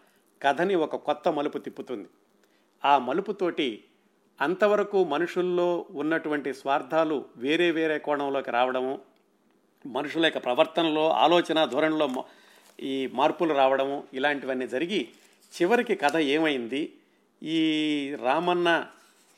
[0.42, 2.08] కథని ఒక కొత్త మలుపు తిప్పుతుంది.
[2.84, 3.84] ఆ మలుపుతోటి
[4.40, 9.00] అంతవరకు మనుషుల్లో ఉన్నటువంటి స్వార్థాలు వేరే వేరే కోణంలోకి రావడము
[9.86, 12.24] మనుషుల యొక్క ప్రవర్తనలో ఆలోచన ధోరణిలో
[12.82, 15.08] ఈ మార్పులు రావడము ఇలాంటివన్నీ జరిగి
[15.60, 16.92] చివరికి కథ ఏమైంది?
[17.42, 17.60] ఈ
[18.22, 18.86] రామన్న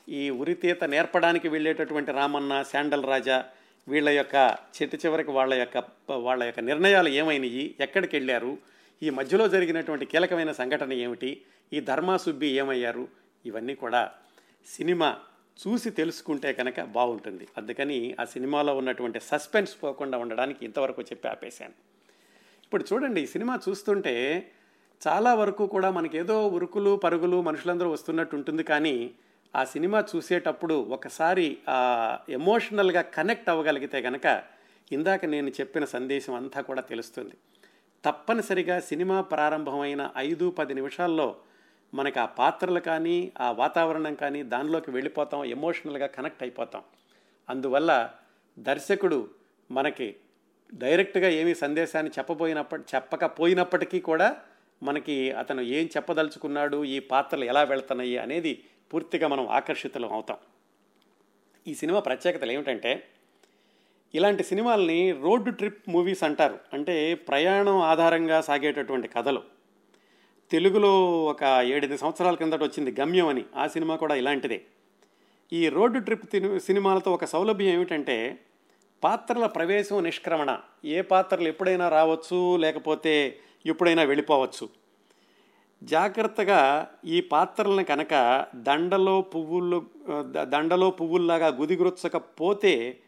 [0.09, 3.45] ఈ ఉరితీత నేర్పడానికి వెళ్ళేటటువంటి రామన్న శాండల్ రాజా
[3.87, 7.75] వీళ్ళ యొక్క చెట్టు చివరికి వాళ్ళ యొక్క వాళ్ళ యొక్క నిర్ణయాలు ఏమైనాయి?
[7.79, 8.57] ఎక్కడికి వెళ్ళారు?
[9.03, 11.41] ఈ మధ్యలో జరిగినటువంటి కీలకమైన సంఘటన ఏమిటి?
[11.73, 13.07] ఈ ధర్మాసుబ్బి ఏమయ్యారు?
[13.45, 14.11] ఇవన్నీ కూడా
[14.65, 15.17] సినిమా
[15.67, 17.47] చూసి తెలుసుకుంటే కనుక బాగుంటుంది.
[17.57, 21.73] అందుకని ఆ సినిమాలో ఉన్నటువంటి సస్పెన్స్ పోకుండా ఉండడానికి ఇంతవరకు చెప్పి ఆపేశాను.
[22.63, 24.51] ఇప్పుడు చూడండి ఈ సినిమా చూస్తుంటే
[25.07, 28.63] చాలా వరకు కూడా మనకి ఏదో ఉరుకులు పరుగులు మనుషులందరూ వస్తున్నట్టు ఉంటుంది.
[28.63, 29.11] కానీ
[29.55, 31.57] ఆ సినిమా చూసేటప్పుడు ఒకసారి
[32.29, 34.43] ఎమోషనల్గా కనెక్ట్ అవ్వగలిగితే కనుక
[34.91, 37.33] ఇందాక నేను చెప్పిన సందేశం అంతా కూడా తెలుస్తుంది.
[38.05, 41.35] తప్పనిసరిగా సినిమా ప్రారంభమైన ఐదు పది నిమిషాల్లో
[41.93, 46.83] మనకు ఆ పాత్రలు కానీ ఆ వాతావరణం కానీ దానిలోకి వెళ్ళిపోతాం ఎమోషనల్గా కనెక్ట్ అయిపోతాం.
[47.49, 48.11] అందువల్ల
[48.59, 49.29] దర్శకుడు
[49.71, 50.15] మనకి
[50.73, 54.37] డైరెక్ట్గా ఏమీ సందేశాన్ని చెప్పబోయినప్పటి చెప్పకపోయినప్పటికీ కూడా
[54.83, 60.37] మనకి అతను ఏం చెప్పదలుచుకున్నాడు ఈ పాత్రలు ఎలా వెళ్తున్నాయి అనేది పూర్తిగా మనం ఆకర్షితులం అవుతాం.
[61.67, 63.03] ఈ సినిమా ప్రత్యేకతలు ఏమిటంటే
[64.15, 66.59] ఇలాంటి సినిమాల్ని రోడ్డు ట్రిప్ మూవీస్ అంటారు.
[66.73, 69.58] అంటే ప్రయాణం ఆధారంగా సాగేటటువంటి కథలు.
[70.51, 73.45] తెలుగులో ఒక ఏడెనిమిది సంవత్సరాల కిందట వచ్చింది గమ్యం అని.
[73.55, 74.61] ఆ సినిమా కూడా ఇలాంటిదే.
[75.53, 78.39] ఈ రోడ్డు ట్రిప్ సినిమాలతో ఒక సౌలభ్యం ఏమిటంటే
[79.03, 80.57] పాత్రల ప్రవేశం నిష్క్రమణ.
[80.85, 84.69] ఏ పాత్రలు ఎప్పుడైనా రావచ్చు లేకపోతే ఎప్పుడైనా వెళ్ళిపోవచ్చు.
[85.83, 89.85] జాగ్రత్తగా ఈ పాత్రలను కనుక దండలో పువ్వులు
[90.43, 92.99] దండలో పువ్వుల్లాగా గుదిగురొచ్చకపోతే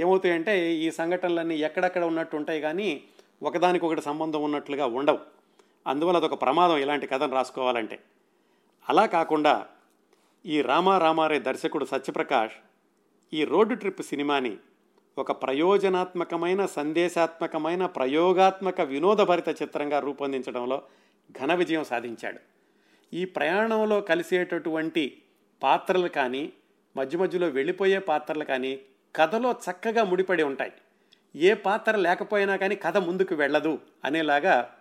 [0.00, 3.02] ఏమవుతాయంటే ఈ సంఘటనలన్నీ ఎక్కడెక్కడ ఉన్నట్టు ఉంటాయి కానీ
[3.42, 5.39] ఒకదానికొకటి సంబంధం ఉన్నట్లుగా ఉండవు.
[5.86, 7.98] అందువల్ల అదొక ప్రమాదం ఇలాంటి కథను రాసుకోవాలంటే.
[8.88, 9.66] అలా కాకుండా
[10.46, 12.52] ఈ రామారామారే దర్శకుడు సత్యప్రకాష్
[13.34, 14.56] ఈ రోడ్డు ట్రిప్ సినిమాని
[15.18, 20.82] ఒక ప్రయోజనాత్మకమైన సందేశాత్మకమైన ప్రయోగాత్మక వినోదభరిత చిత్రంగా రూపొందించడంలో
[21.40, 22.38] ఘన విజయం సాధించాడు.
[23.14, 25.22] ఈ ప్రయాణంలో కలిసేటటువంటి
[25.62, 26.52] పాత్రలు కానీ
[26.96, 28.80] మధ్య మధ్యలో వెళ్ళిపోయే పాత్రలు కానీ
[29.16, 30.72] కథలో చక్కగా ముడిపడి ఉంటాయి.
[31.36, 34.76] ఏ పాత్ర లేకపోయినా కానీ కథ ముందుకు వెళ్ళదు అనేలాగా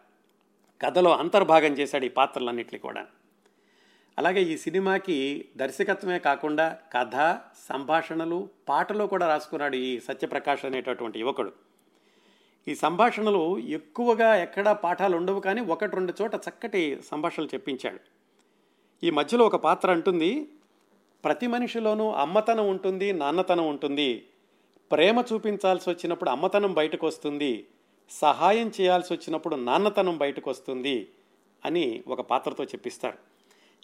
[0.82, 3.06] కథలో అంతర్భాగం చేశాడు ఈ పాత్రలన్నింటినీ కూడా.
[4.18, 7.39] అలాగే ఈ సినిమాకి దర్శకత్వమే కాకుండా కథ
[7.70, 11.52] సంభాషణలు పాటలు కూడా రాసుకున్నాడు ఈ సత్యప్రకాష్ అనేటటువంటి యువకుడు.
[12.68, 18.00] ఈ సంభాషణలు ఎక్కువగా ఎక్కడా పాఠాలు ఉండవు కానీ ఒకటి రెండు చోట చక్కటి సంభాషణలు చెప్పించాడు.
[19.04, 20.50] ఈ మధ్యలో ఒక పాత్ర అంటుంది
[21.24, 24.28] ప్రతి మనిషిలోనూ అమ్మతనం ఉంటుంది నాన్నతనం ఉంటుంది.
[24.92, 27.68] ప్రేమ చూపించాల్సి వచ్చినప్పుడు అమ్మతనం బయటకు వస్తుంది.
[28.10, 31.10] సహాయం చేయాల్సి వచ్చినప్పుడు నాన్నతనం బయటకు వస్తుంది
[31.65, 33.17] అని ఒక పాత్రతో చెప్పిస్తారు.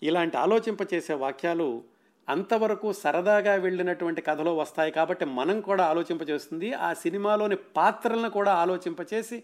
[0.04, 1.84] ఇలాంటి ఆలోచింపచేసే వాక్యాలు
[2.30, 6.74] అంతవరకు సరదాగా వెళ్ళినటువంటి కథలో వస్తాయి కాబట్టి మనం కూడా ఆలోచింపచేస్తుంది.
[6.74, 9.44] ఆ సినిమాలోని పాత్రలను కూడా ఆలోచింపచేసి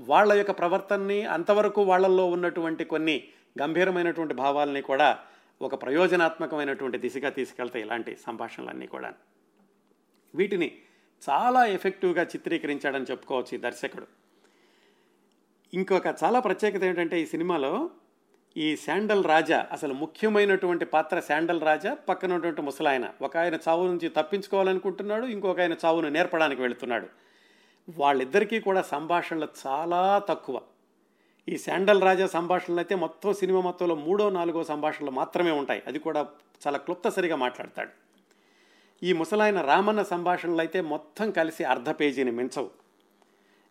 [0.00, 3.22] వాళ్ళ యొక్క ప్రవర్తనని అంతవరకు వాళ్ళల్లో ఉన్నటువంటి కొన్ని
[3.62, 5.18] గంభీరమైనటువంటి భావాలని కూడా
[5.62, 9.12] ఒక ప్రయోజనాత్మకమైనటువంటి దిశగా తీసుకెళ్తాయి ఇలాంటి సంభాషణలన్నీ కూడా
[10.34, 10.72] వీటిని
[11.30, 14.06] చాలా ఎఫెక్టివ్గా చిత్రీకరించాడని చెప్పుకోవచ్చు ఈ దర్శకుడు.
[15.74, 17.90] ఇంకొక చాలా ప్రత్యేకత ఏంటంటే ఈ సినిమాలో
[18.56, 23.10] ఈ శాండల్ రాజా అసలు ముఖ్యమైనటువంటి పాత్ర శాండల్ రాజా పక్కన ఉన్నటువంటి ముసలాయన.
[23.22, 27.08] ఒక ఆయన చావు నుంచి తప్పించుకోవాలనుకుంటున్నాడు ఇంకొక ఆయన చావును నేర్పడానికి వెళుతున్నాడు.
[27.98, 30.60] వాళ్ళిద్దరికీ కూడా సంభాషణలు చాలా తక్కువ.
[31.48, 35.82] ఈ శాండల్ రాజా సంభాషణలు అయితే మొత్తం సినిమా మొత్తంలో మూడో నాలుగో సంభాషణలు మాత్రమే ఉంటాయి.
[35.86, 36.28] అది కూడా
[36.66, 38.03] చాలా క్లుప్తసరిగా మాట్లాడతాడు.
[39.04, 42.70] ఈ ముసలాయన రామన్న సంభాషణలు అయితే మొత్తం కలిసి అర్ధ పేజీని మించవు.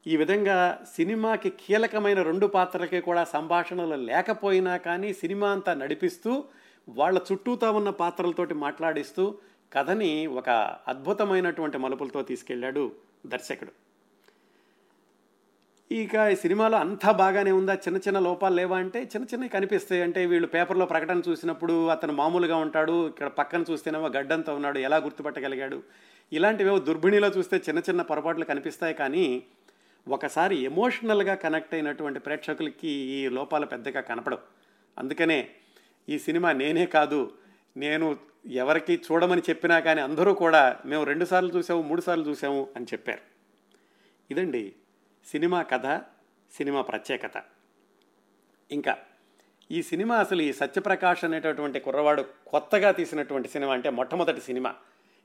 [0.06, 0.58] ఈ విధంగా
[0.96, 6.32] సినిమాకి కీలకమైన రెండు పాత్రలకి కూడా సంభాషణలు లేకపోయినా కానీ సినిమా అంతా నడిపిస్తూ
[6.88, 9.26] వాళ్ళ చుట్టూతా ఉన్న పాత్రలతోటి మాట్లాడిస్తూ
[9.74, 10.50] కథని ఒక
[10.88, 12.84] అద్భుతమైనటువంటి మలుపులతో తీసుకెళ్ళాడు
[13.28, 13.74] దర్శకుడు.
[15.94, 17.74] ఇక ఈ సినిమాలో అంతా బాగానే ఉందా?
[17.74, 20.02] చిన్న చిన్న లోపాలు లేవా అంటే చిన్న చిన్నవి కనిపిస్తాయి.
[20.02, 25.84] అంటే వీళ్ళు పేపర్లో ప్రకటన చూసినప్పుడు అతను మామూలుగా ఉంటాడు ఇక్కడ పక్కన చూస్తేనేమో గడ్డంతో ఉన్నాడు ఎలా గుర్తుపట్టగలిగాడు?
[26.32, 28.94] ఇలాంటివేవో దుర్భిణిలో చూస్తే చిన్న చిన్న పొరపాట్లు కనిపిస్తాయి.
[28.94, 29.44] కానీ
[30.08, 34.40] ఒకసారి ఎమోషనల్గా కనెక్ట్ అయినటువంటి ప్రేక్షకులకి ఈ లోపాలు పెద్దగా కనపడవు.
[34.98, 35.50] అందుకనే
[36.10, 37.32] ఈ సినిమా నేనే కాదు
[37.78, 43.22] నేను ఎవరికి చూడమని చెప్పినా కానీ అందరూ కూడా మేము రెండుసార్లు చూసాము మూడుసార్లు చూసాము అని చెప్పారు.
[44.32, 44.76] ఇదండి
[45.32, 46.02] సినిమా కథ
[46.58, 47.44] సినిమా ప్రత్యేకత.
[48.72, 48.98] ఇంకా
[49.72, 54.76] ఈ సినిమా అసలు ఈ సత్యప్రకాష్ అనేటటువంటి కుర్రవాడు కొత్తగా తీసినటువంటి సినిమా అంటే మొట్టమొదటి సినిమా.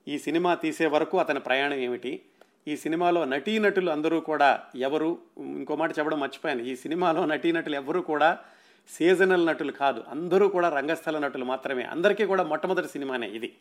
[0.08, 2.22] ఈ సినిమా తీసే వరకు అతని ప్రయాణం ఏమిటి?
[2.68, 5.18] ఈ సినిమాలో నటీనటులు అందరూ కూడా ఎవరు?
[5.38, 6.62] ఇంకో మాట చెప్పడం మర్చిపోయాను.
[6.62, 8.38] ఈ సినిమాలో నటీనటులు ఎవరు కూడా
[8.88, 10.04] సీజనల్ నటులు కాదు.
[10.08, 11.82] అందరూ కూడా రంగస్థల నటులు మాత్రమే.
[11.82, 13.56] అందరికీ కూడా మొట్టమొదటి సినిమానే ఇది.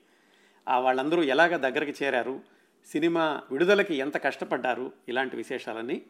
[0.68, 2.42] ఆ వాళ్ళందరూ ఎలాగ దగ్గరికి చేరారు?
[2.92, 4.92] సినిమా విడుదలకి ఎంత కష్టపడ్డారు?
[5.10, 6.02] ఇలాంటి విశేషాలన్నీ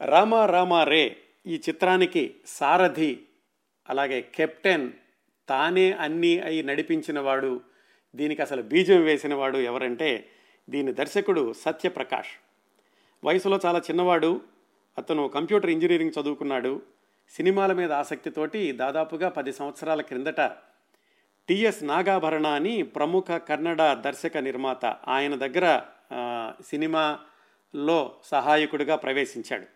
[0.00, 3.22] రామా రామా రే ఈ చిత్రానికి సారథి
[3.88, 4.92] అలాగే కెప్టెన్
[5.48, 7.60] తానే అన్నీ అయి నడిపించినవాడు
[8.14, 10.30] దీనికి అసలు బీజం వేసినవాడు ఎవరంటే
[10.70, 12.30] దీని దర్శకుడు సత్యప్రకాష్.
[13.24, 14.40] వయసులో చాలా చిన్నవాడు
[14.98, 16.82] అతను కంప్యూటర్ ఇంజనీరింగ్ చదువుకున్నాడు.
[17.30, 20.40] సినిమాల మీద ఆసక్తితోటి దాదాపుగా పది సంవత్సరాల క్రిందట
[21.48, 25.82] టిఎస్ నాగాభరణ అని ప్రముఖ కన్నడ దర్శక నిర్మాత ఆయన దగ్గర
[26.70, 29.75] సినిమాలో సహాయకుడిగా ప్రవేశించాడు.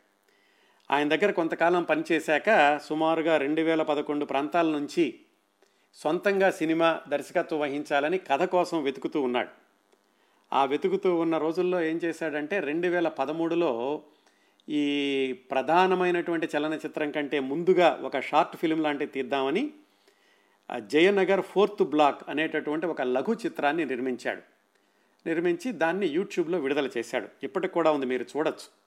[0.91, 5.21] ఆయన దగ్గర కొంతకాలం పనిచేశాక సుమారుగా రెండు వేల పదకొండు ప్రాంతాల నుంచి
[5.95, 9.49] సొంతంగా సినిమా దర్శకత్వం వహించాలని కథ కోసం వెతుకుతూ ఉన్నాడు.
[10.53, 14.03] ఆ వెతుకుతూ ఉన్న రోజుల్లో ఏం చేశాడంటే రెండు వేల పదమూడులో
[14.69, 19.71] ఈ ప్రధానమైనటువంటి చలనచిత్రం కంటే ముందుగా ఒక షార్ట్ ఫిల్మ్ లాంటివి తీద్దామని
[20.87, 24.43] జయనగర్ ఫోర్త్ బ్లాక్ అనేటటువంటి ఒక లఘు చిత్రాన్ని నిర్మించాడు.
[25.27, 27.29] నిర్మించి దాన్ని యూట్యూబ్లో విడుదల చేశాడు.
[27.43, 28.80] ఇప్పటికి కూడా ఉంది మీరు చూడొచ్చు.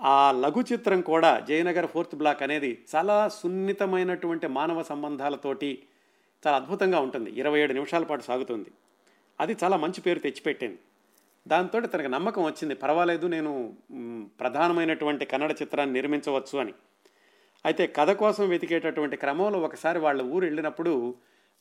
[0.00, 5.86] ఆ లఘు చిత్రం కూడా జయనగర్ ఫోర్త్ బ్లాక్ అనేది చాలా సున్నితమైనటువంటి మానవ సంబంధాలతోటి
[6.46, 7.30] చాలా అద్భుతంగా ఉంటుంది.
[7.30, 8.70] ఇరవై ఏడు నిమిషాల పాటు సాగుతుంది.
[9.40, 10.78] అది చాలా మంచి పేరు తెచ్చిపెట్టింది.
[11.48, 12.74] దాంతో తనకు నమ్మకం వచ్చింది.
[12.74, 13.74] పర్వాలేదు నేను
[14.40, 16.72] ప్రధానమైనటువంటి కన్నడ చిత్రాన్ని నిర్మించవచ్చు అని.
[17.64, 21.14] అయితే కథ కోసం వెతికేటటువంటి క్రమంలో ఒకసారి వాళ్ళ ఊరు వెళ్ళినప్పుడు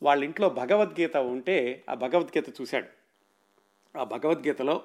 [0.03, 2.87] వాళ్ళ ఇంట్లో భగవద్గీత ఉంటే ఆ భగవద్గీత చూశాడు.
[3.97, 4.81] ఆ భగవద్గీతలో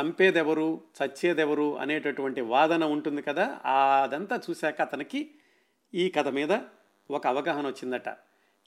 [0.00, 3.60] చంపేదెవరు చచ్చేదెవరు అనేటటువంటి వాదన ఉంటుంది కదా
[4.02, 5.30] అదంతా చూశాక అతనికి
[5.94, 6.58] ఈ కథ మీద
[7.10, 8.08] ఒక అవగాహన వచ్చిందట.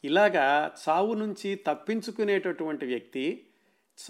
[0.03, 3.45] ఇలాగా చావు నుంచి తప్పించుకునేటటువంటి వ్యక్తి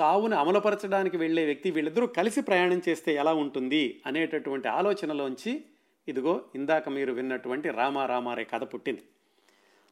[0.02, 5.66] చావును అమలుపరచడానికి వెళ్ళే వ్యక్తి వీళ్ళిద్దరూ కలిసి ప్రయాణం చేస్తే ఎలా ఉంటుంది అనేటటువంటి ఆలోచనలోంచి
[6.08, 9.04] ఇదిగో ఇందాక మీరు విన్నటువంటి రామారామారే కథ పుట్టింది.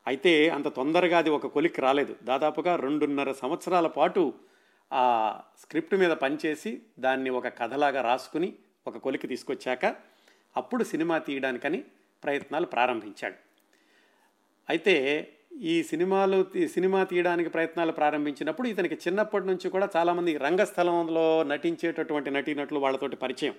[0.08, 2.16] అయితే అంత తొందరగా అది ఒక కొలిక్కి రాలేదు.
[2.24, 4.34] దాదాపుగా రెండున్నర సంవత్సరాల పాటు
[4.94, 8.54] ఆ స్క్రిప్ట్ మీద పనిచేసి దాన్ని ఒక కథలాగా రాసుకుని
[8.88, 9.96] ఒక కొలికి తీసుకొచ్చాక
[10.58, 11.84] అప్పుడు సినిమా తీయడానికని
[12.24, 13.36] ప్రయత్నాలు ప్రారంభించాడు.
[14.70, 15.28] అయితే
[15.62, 23.16] ఈ సినిమాలు సినిమా తీయడానికి ప్రయత్నాలు ప్రారంభించినప్పుడు ఇతనికి చిన్నప్పటి నుంచి కూడా చాలామంది రంగస్థలంలో నటించేటటువంటి నటీనటులు వాళ్ళతోటి
[23.16, 23.56] పరిచయం.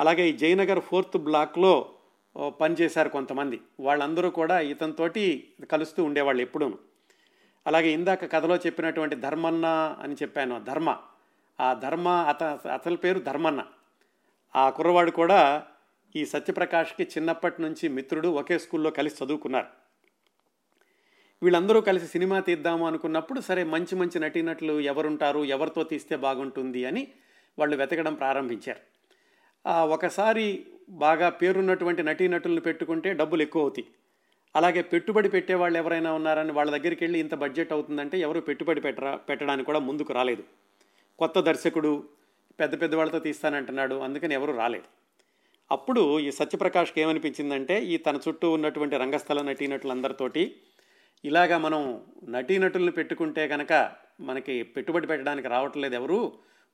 [0.00, 1.94] అలాగే ఈ జయనగర్ ఫోర్త్ బ్లాక్లో
[2.60, 3.60] పనిచేశారు కొంతమంది.
[3.80, 6.78] వాళ్ళందరూ కూడా ఇతనితోటి కలుస్తూ ఉండేవాళ్ళు ఎప్పుడూ
[7.68, 9.66] అలాగే ఇందాక కథలో చెప్పినటువంటి ధర్మన్న
[10.00, 10.96] అని చెప్పాను ధర్మ.
[11.60, 12.42] ఆ ధర్మ అత
[12.74, 13.66] అతని పేరు ధర్మన్న.
[14.56, 15.40] ఆ కుర్రవాడు కూడా
[16.16, 19.66] ఈ సత్యప్రకాష్కి చిన్నప్పటి నుంచి మిత్రుడు ఒకే స్కూల్లో కలిసి చదువుకున్నారు.
[21.42, 27.02] వీళ్ళందరూ కలిసి సినిమా తీద్దాము అనుకున్నప్పుడు సరే మంచి మంచి నటీనటులు ఎవరుంటారు ఎవరితో తీస్తే బాగుంటుంది అని
[27.58, 28.82] వాళ్ళు వెతకడం ప్రారంభించారు.
[29.68, 33.86] ఒకసారి బాగా పేరున్నటువంటి నటీనటులను పెట్టుకుంటే డబ్బులు ఎక్కువ అవుతాయి.
[34.54, 39.12] అలాగే పెట్టుబడి పెట్టే వాళ్ళు ఎవరైనా ఉన్నారని వాళ్ళ దగ్గరికి వెళ్ళి ఇంత బడ్జెట్ అవుతుందంటే ఎవరు పెట్టుబడి పెట్టరా
[39.28, 40.44] పెట్టడానికి కూడా ముందుకు రాలేదు.
[41.18, 41.92] కొత్త దర్శకుడు
[42.60, 44.88] పెద్ద పెద్ద వాళ్ళతో తీస్తానంటున్నాడు అందుకని ఎవరు రాలేదు.
[45.70, 50.42] అప్పుడు ఈ సత్యప్రకాష్కి ఏమనిపించిందంటే ఈ తన చుట్టూ ఉన్నటువంటి రంగస్థల నటీనటులందరితోటి
[51.24, 51.82] ఇలాగా మనం
[52.28, 53.72] నటీనటులను పెట్టుకుంటే కనుక
[54.20, 56.20] మనకి పెట్టుబడి పెట్టడానికి రావట్లేదు ఎవరు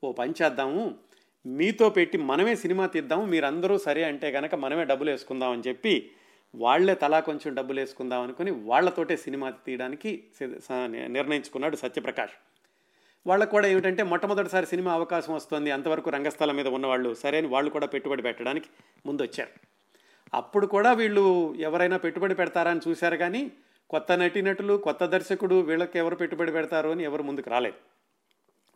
[0.03, 0.83] ఓ పని చేద్దాము
[1.45, 5.95] మీతో పెట్టి మనమే సినిమా తీద్దాము మీరందరూ సరే అంటే కనుక మనమే డబ్బులు వేసుకుందాం అని చెప్పి
[6.55, 10.25] వాళ్ళే తలా కొంచెం డబ్బులు వేసుకుందాం అనుకుని వాళ్ళతోటే సినిమా తీయడానికి
[11.07, 12.35] నిర్ణయించుకున్నాడు సత్యప్రకాష్.
[13.27, 17.87] వాళ్ళకు కూడా ఏమిటంటే మొట్టమొదటిసారి సినిమా అవకాశం వస్తుంది అంతవరకు రంగస్థలం మీద ఉన్నవాళ్ళు సరే అని వాళ్ళు కూడా
[17.87, 18.67] పెట్టుబడి పెట్టడానికి
[19.07, 19.53] ముందు వచ్చారు
[20.35, 23.53] అప్పుడు కూడా వీళ్ళు ఎవరైనా పెట్టుబడి పెడతారా అని చూశారు కానీ
[23.90, 27.77] కొత్త నటీనటులు కొత్త దర్శకుడు వీళ్ళకి ఎవరు పెట్టుబడి పెడతారు అని ఎవరు ముందుకు రాలేదు.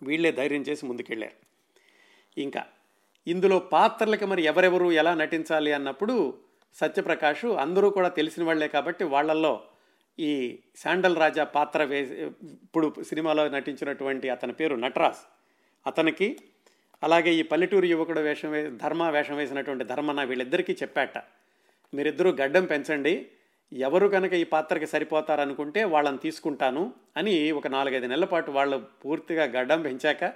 [0.03, 1.37] వీళ్ళే ధైర్యం చేసి ముందుకెళ్ళారు.
[2.41, 2.65] ఇంకా
[3.27, 6.35] ఇందులో పాత్రలకి మరి ఎవరెవరు ఎలా నటించాలి అన్నప్పుడు
[6.77, 9.53] సత్యప్రకాష్ అందరూ కూడా తెలిసిన వాళ్ళే కాబట్టి వాళ్ళల్లో
[10.19, 11.99] ఈ శాండల్ రాజా పాత్ర వే
[12.65, 15.23] ఇప్పుడు సినిమాలో నటించినటువంటి అతని పేరు నటరాజ్.
[15.87, 16.29] అతనికి
[17.03, 21.19] అలాగే ఈ పల్లెటూరు యువకుడు వేషం వే ధర్మ వేషం వేసినటువంటి ధర్మన వీళ్ళిద్దరికీ చెప్పాట.
[21.93, 23.15] మీరిద్దరూ గడ్డం పెంచండి.
[23.73, 29.83] ఎవరు కనుక ఈ పాత్రకి సరిపోతారనుకుంటే వాళ్ళని తీసుకుంటాను అని ఒక నాలుగైదు నెలల పాటు వాళ్ళు పూర్తిగా గడ్డం
[29.83, 30.33] పెంచాక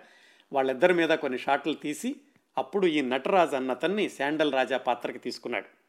[0.52, 2.16] వాళ్ళిద్దరి మీద కొన్ని షాట్లు తీసి
[2.58, 5.81] అప్పుడు ఈ నటరాజ్ అన్న అతన్ని శాండల్ రాజా పాత్రకి తీసుకున్నాడు.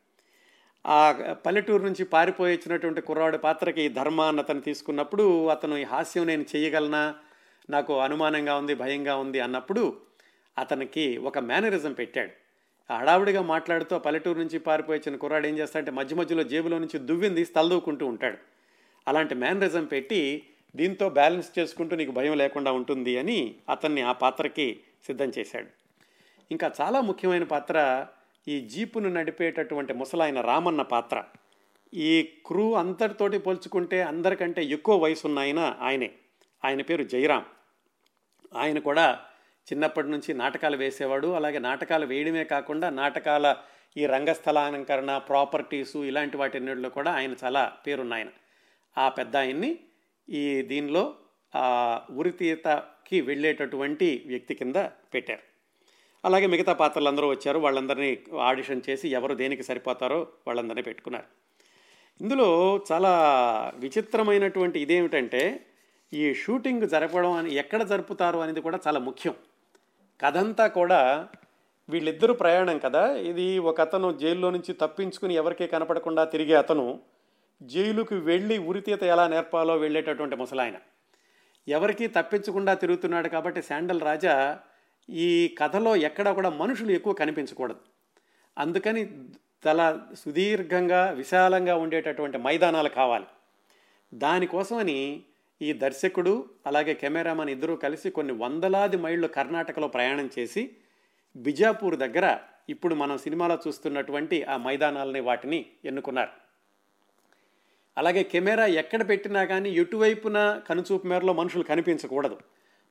[0.86, 1.12] ఆ
[1.46, 7.16] పల్లెటూరు నుంచి పారిపోయి వచ్చినటువంటి కుర్రాడి పాత్రకి ధర్మ అన్న అతను తీసుకున్నప్పుడు అతను ఈ హాస్యం నేను చేయగలనా
[7.70, 9.98] నాకు అనుమానంగా ఉంది భయంగా ఉంది అన్నప్పుడు
[10.58, 12.32] అతనికి ఒక మేనరిజం పెట్టాడు.
[12.92, 18.06] హడావుడిగా మాట్లాడుతూ పల్లెటూరు నుంచి పారిపోయి వచ్చిన కుర్రాడు ఏం చేస్తాడంటే మధ్య మధ్యలో జేబులో నుంచి దువ్వింది తలదూకుంటూ
[18.06, 18.38] ఉంటాడు.
[19.08, 20.44] అలాంటి మేనరిజం పెట్టి
[20.76, 25.68] దీంతో బ్యాలెన్స్ చేసుకుంటూ నీకు భయం లేకుండా ఉంటుంది అని అతన్ని ఆ పాత్రకి సిద్ధం చేశాడు.
[26.52, 28.08] ఇంకా చాలా ముఖ్యమైన పాత్ర
[28.48, 31.24] ఈ జీపును నడిపేటటువంటి ముసలాయన రామన్న పాత్ర.
[31.94, 35.76] ఈ క్రూ అంతటితోటి పోల్చుకుంటే అందరికంటే ఎక్కువ వయసు ఉన్న ఆయన.
[35.82, 36.10] ఆయనే
[36.66, 37.44] ఆయన పేరు జయరాం
[38.56, 39.06] ఆయన కూడా
[39.68, 41.28] చిన్నప్పటి నుంచి నాటకాలు వేసేవాడు.
[41.28, 43.56] అలాగే నాటకాలు వేయడమే కాకుండా నాటకాల
[43.98, 48.30] ఈ రంగస్థలాలంకరణ ప్రాపర్టీసు ఇలాంటి వాటిన్నిటిలో కూడా ఆయన చాలా పేరున్న ఆయన
[48.98, 49.80] ఆ పెద్ద ఆయన్ని
[50.30, 51.16] ఈ దీనిలో
[52.10, 54.76] ఉరితీతకి వెళ్ళేటటువంటి వ్యక్తి కింద
[55.14, 55.53] పెట్టారు.
[56.26, 57.60] అలాగే మిగతా పాత్రలు అందరూ వచ్చారు.
[57.60, 61.26] వాళ్ళందరినీ ఆడిషన్ చేసి ఎవరు దేనికి సరిపోతారో వాళ్ళందరినీ పెట్టుకున్నారు.
[62.22, 63.12] ఇందులో చాలా
[63.76, 65.66] విచిత్రమైనటువంటి ఇదేమిటంటే
[66.14, 69.34] ఈ షూటింగ్ జరపడం అని ఎక్కడ జరుపుతారు అనేది కూడా చాలా ముఖ్యం.
[70.22, 71.28] కథంతా కూడా
[71.90, 73.12] వీళ్ళిద్దరూ ప్రయాణం కదా.
[73.12, 77.00] ఇది ఒక అతను జైల్లో నుంచి తప్పించుకుని ఎవరికీ కనపడకుండా తిరిగే అతను
[77.62, 80.76] జైలుకి వెళ్ళి ఉరితీత ఎలా నేర్పాలో వెళ్ళేటటువంటి ముసలాయన.
[81.68, 84.60] ఎవరికీ తప్పించకుండా తిరుగుతున్నాడు కాబట్టి శాండల్ రాజా
[85.10, 87.80] ఈ కథలో ఎక్కడ కూడా మనుషులు ఎక్కువ కనిపించకూడదు.
[88.58, 89.08] అందుకని
[89.68, 93.26] చాలా సుదీర్ఘంగా విశాలంగా ఉండేటటువంటి మైదానాలు కావాలి.
[94.14, 95.24] దానికోసమని
[95.62, 100.76] ఈ దర్శకుడు అలాగే కెమెరామెన్ ఇద్దరూ కలిసి కొన్ని వందలాది మైళ్ళు కర్ణాటకలో ప్రయాణం చేసి
[101.36, 102.40] బిజాపూర్ దగ్గర
[102.70, 106.30] ఇప్పుడు మనం సినిమాలో చూస్తున్నటువంటి ఆ మైదానాలని వాటిని ఎన్నుకున్నారు.
[107.98, 112.38] అలాగే కెమెరా ఎక్కడ పెట్టినా కానీ ఎటువైపున కనుచూపు మేరలో మనుషులు కనిపించకూడదు.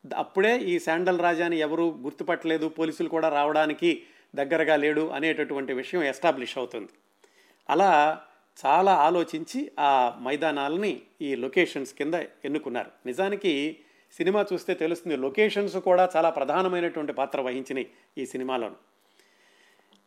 [0.05, 4.03] అప్పుడే ఈ శాండల్ రాజాని ఎవరు గుర్తుపట్టలేదు పోలీసులు కూడా రావడానికి
[4.35, 6.93] దగ్గరగా లేడు అనేటటువంటి విషయం ఎస్టాబ్లిష్ అవుతుంది.
[7.71, 8.21] అలా
[8.65, 12.91] చాలా ఆలోచించి ఆ మైదానాలని ఈ లొకేషన్స్ కింద ఎన్నుకున్నారు.
[13.07, 13.79] నిజానికి
[14.19, 17.87] సినిమా చూస్తే తెలుస్తుంది లొకేషన్స్ కూడా చాలా ప్రధానమైనటువంటి పాత్ర వహించినాయి
[18.19, 18.77] ఈ సినిమాలోను.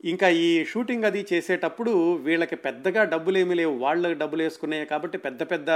[0.04, 5.44] ఇంకా ఈ షూటింగ్ అది చేసేటప్పుడు వీళ్ళకి పెద్దగా డబ్బులు ఏమీ లేవు వాళ్ళకి డబ్బులు వేసుకున్నాయి కాబట్టి పెద్ద
[5.52, 5.70] పెద్ద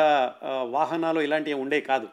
[0.78, 2.10] వాహనాలు ఇలాంటివి ఉండే కాదు.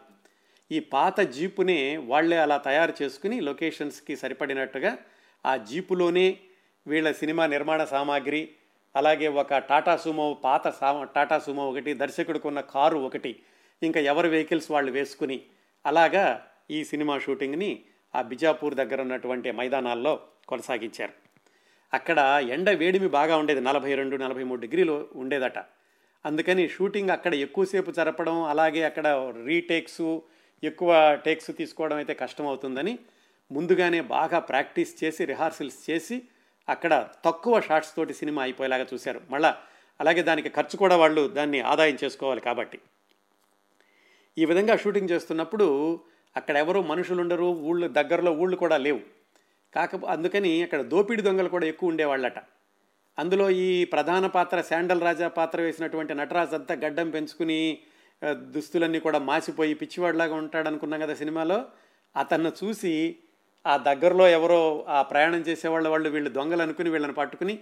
[0.72, 4.98] ఈ పాత జీపునే వాళ్ళే అలా తయారు చేసుకుని లొకేషన్స్కి సరిపడినట్టుగా
[5.46, 6.38] ఆ జీపులోనే
[6.86, 8.48] వీళ్ళ సినిమా నిర్మాణ సామాగ్రి
[8.96, 13.36] అలాగే ఒక టాటా సుమో పాత సా టాటా సుమో ఒకటి దర్శకుడికి ఉన్న కారు ఒకటి
[13.82, 15.40] ఇంకా ఎవరి వెహికల్స్ వాళ్ళు వేసుకుని
[15.86, 17.82] అలాగా ఈ సినిమా షూటింగ్ని
[18.14, 21.12] ఆ బిజాపూర్ దగ్గర ఉన్నటువంటి మైదానాల్లో కొనసాగించారు.
[21.94, 23.60] అక్కడ ఎండ వేడిమి బాగా ఉండేది.
[23.60, 25.58] నలభై రెండు నలభై మూడు డిగ్రీలు ఉండేదట.
[26.26, 30.22] అందుకని షూటింగ్ అక్కడ ఎక్కువసేపు జరపడం అలాగే అక్కడ రీటేక్సు
[30.64, 32.98] ఎక్కువ టేక్స్ తీసుకోవడం అయితే కష్టం అవుతుందని
[33.50, 36.22] ముందుగానే బాగా ప్రాక్టీస్ చేసి రిహార్సల్స్ చేసి
[36.68, 39.20] అక్కడ తక్కువ షార్ట్స్ తోటి సినిమా అయిపోయేలాగా చూశారు.
[39.30, 39.56] మళ్ళా
[40.00, 42.78] అలాగే దానికి ఖర్చు కూడా వాళ్ళు దాన్ని ఆదాయం చేసుకోవాలి కాబట్టి.
[44.38, 46.00] ఈ విధంగా షూటింగ్ చేస్తున్నప్పుడు
[46.36, 49.00] అక్కడ ఎవరు మనుషులు ఉండరు ఊళ్ళు దగ్గరలో ఊళ్ళు కూడా లేవు.
[49.74, 52.38] కాక అందుకని అక్కడ దోపిడి దొంగలు కూడా ఎక్కువ ఉండేవాళ్ళట.
[53.18, 57.78] అందులో ఈ ప్రధాన పాత్ర శాండల్ రాజా పాత్ర వేసినటువంటి నటరాజ్ అంతా గడ్డం పెంచుకుని
[58.24, 61.64] దుస్తులన్నీ కూడా మాసిపోయి పిచ్చివాడిలాగా ఉంటాడు అనుకున్నాం కదా సినిమాలో.
[62.16, 63.16] అతన్ని చూసి
[63.66, 67.58] ఆ దగ్గరలో ఎవరో ఆ ప్రయాణం చేసేవాళ్ళ వాళ్ళు వీళ్ళు దొంగలు అనుకుని వీళ్ళని పట్టుకుని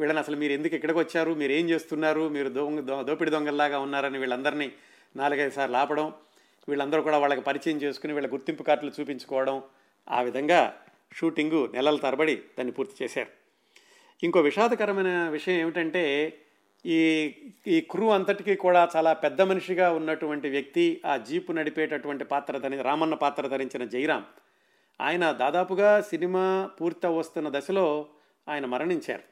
[0.00, 1.32] వీళ్ళని అసలు మీరు ఎందుకు ఇక్కడికి వచ్చారు?
[1.32, 2.28] మీరు ఏం చేస్తున్నారు?
[2.28, 4.72] మీరు దొంగ దో- దోపిడి దొంగల్లాగా ఉన్నారని వీళ్ళందరినీ
[5.16, 6.12] నాలుగైదు సార్లు ఆపడం
[6.68, 9.62] వీళ్ళందరూ కూడా వాళ్ళకి పరిచయం చేసుకుని వీళ్ళ గుర్తింపు కార్డులు చూపించుకోవడం
[10.10, 10.74] ఆ విధంగా
[11.14, 13.28] షూటింగు నెలల తరబడి దాన్ని పూర్తి చేశారు.
[14.22, 16.34] ఇంకో విషాదకరమైన విషయం ఏమిటంటే
[16.86, 17.34] ఈ
[17.66, 23.14] ఈ క్రూ అంతటికీ కూడా చాలా పెద్ద మనిషిగా ఉన్నటువంటి వ్యక్తి ఆ జీపు నడిపేటటువంటి పాత్ర ధరి రామన్న
[23.14, 24.24] పాత్ర ధరించిన జయరాం
[25.00, 28.08] ఆయన దాదాపుగా సినిమా పూర్తి వస్తున్న దశలో
[28.48, 29.22] ఆయన మరణించారు.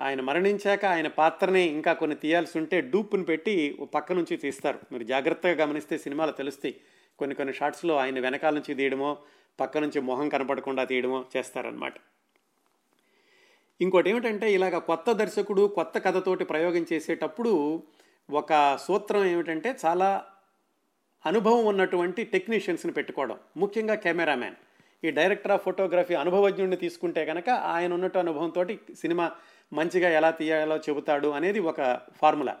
[0.00, 4.78] ఆయన మరణించాక ఆయన పాత్రని ఇంకా కొన్ని తీయాల్సి ఉంటే డూప్ని పెట్టి పక్క నుంచి తీస్తారు.
[4.92, 6.80] మీరు జాగ్రత్తగా గమనిస్తే సినిమాలో తెలుస్తాయి
[7.18, 9.18] కొన్ని కొన్ని షాట్స్లో ఆయన వెనకాల నుంచి తీయడమో
[9.60, 11.94] పక్క నుంచి మొహం కనపడకుండా తీయడమో చేస్తారనమాట
[13.80, 17.82] ఇంకోటి ఏమిటంటే ఇలాగ కొత్త దర్శకుడు కొత్త కథతోటి ప్రయోగం చేసేటప్పుడు
[18.30, 20.24] ఒక సూత్రం ఏమిటంటే చాలా
[21.26, 23.38] అనుభవం ఉన్నటువంటి టెక్నీషియన్స్ని పెట్టుకోవడం.
[23.56, 24.54] ముఖ్యంగా కెమెరామ్యాన్.
[25.04, 29.30] ఈ డైరెక్టర్ ఆఫ్ ఫోటోగ్రఫీ అనుభవజ్ఞుడిని తీసుకుంటే కనుక ఆయన ఉన్నట్టు అనుభవంతో సినిమా
[29.72, 32.56] మంచిగా ఎలా తీయాలో చెబుతాడు అనేది ఒక ఫార్ములా.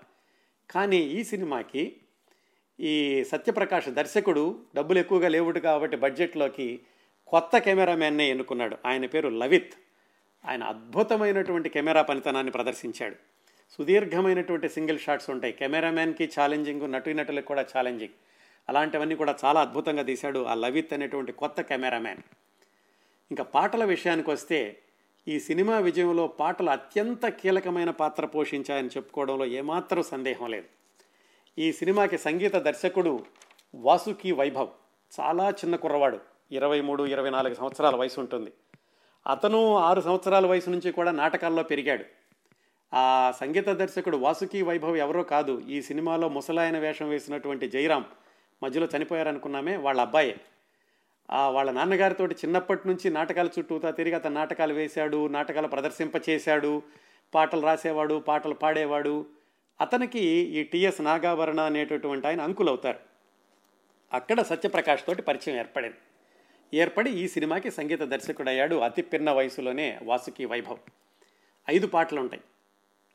[0.70, 1.96] కానీ ఈ సినిమాకి
[2.80, 6.80] ఈ సత్యప్రకాష్ దర్శకుడు డబ్బులు ఎక్కువగా లేవుడు కాబట్టి బడ్జెట్లోకి
[7.26, 8.76] కొత్త కెమెరామ్యాన్నే ఎన్నుకున్నాడు.
[8.86, 9.72] ఆయన పేరు లవిత్.
[10.44, 13.16] ఆయన అద్భుతమైనటువంటి కెమెరా పనితనాన్ని ప్రదర్శించాడు.
[13.70, 15.52] సుదీర్ఘమైనటువంటి సింగిల్ షాట్స్ ఉంటాయి.
[15.52, 18.12] కెమెరామ్యాన్కి ఛాలెంజింగ్ నటీనటులకు కూడా ఛాలెంజింగ్.
[18.68, 22.18] అలాంటివన్నీ కూడా చాలా అద్భుతంగా తీశాడు ఆ లవిత్ అనేటువంటి కొత్త కెమెరామ్యాన్.
[23.30, 24.78] ఇంకా పాటల విషయానికి వస్తే
[25.28, 30.66] ఈ సినిమా విజయంలో పాటలు అత్యంత కీలకమైన పాత్ర పోషించాయని చెప్పుకోవడంలో ఏమాత్రం సందేహం లేదు.
[31.58, 33.24] ఈ సినిమాకి సంగీత దర్శకుడు
[33.74, 34.68] వాసుకి వైభవ్.
[35.20, 36.18] చాలా చిన్న కుర్రవాడు.
[36.52, 38.52] ఇరవై మూడు ఇరవై నాలుగు సంవత్సరాల వయసు ఉంటుంది.
[39.26, 42.04] అతను ఆరు సంవత్సరాల వయసు నుంచి కూడా నాటకాల్లో పెరిగాడు.
[42.94, 48.04] ఆ సంగీత దర్శకుడు వాసుకి వైభవ్ ఎవరో కాదు ఈ సినిమాలో ముసలాయన వేషం వేసినటువంటి జయరాం
[48.62, 50.36] మధ్యలో చనిపోయారనుకున్నామే వాళ్ళ అబ్బాయే.
[51.30, 56.82] ఆ వాళ్ళ నాన్నగారితో చిన్నప్పటి నుంచి నాటకాలు చుట్టూతా తిరిగి అతను నాటకాలు వేశాడు నాటకాలు ప్రదర్శింప చేశాడు
[57.34, 59.26] పాటలు రాసేవాడు పాటలు పాడేవాడు.
[59.80, 62.98] అతనికి ఈ టిఎస్ నాగాభరణ అనేటటువంటి ఆయన అంకులవుతారు.
[64.12, 65.96] అక్కడ సత్యప్రకాష్ తోటి పరిచయం ఏర్పడింది.
[66.74, 70.78] ఏర్పడి ఈ సినిమాకి సంగీత దర్శకుడయ్యాడు అతి పిన్న వయసులోనే వాసుకి వైభవ్.
[71.70, 72.42] ఐదు పాటలు ఉంటాయి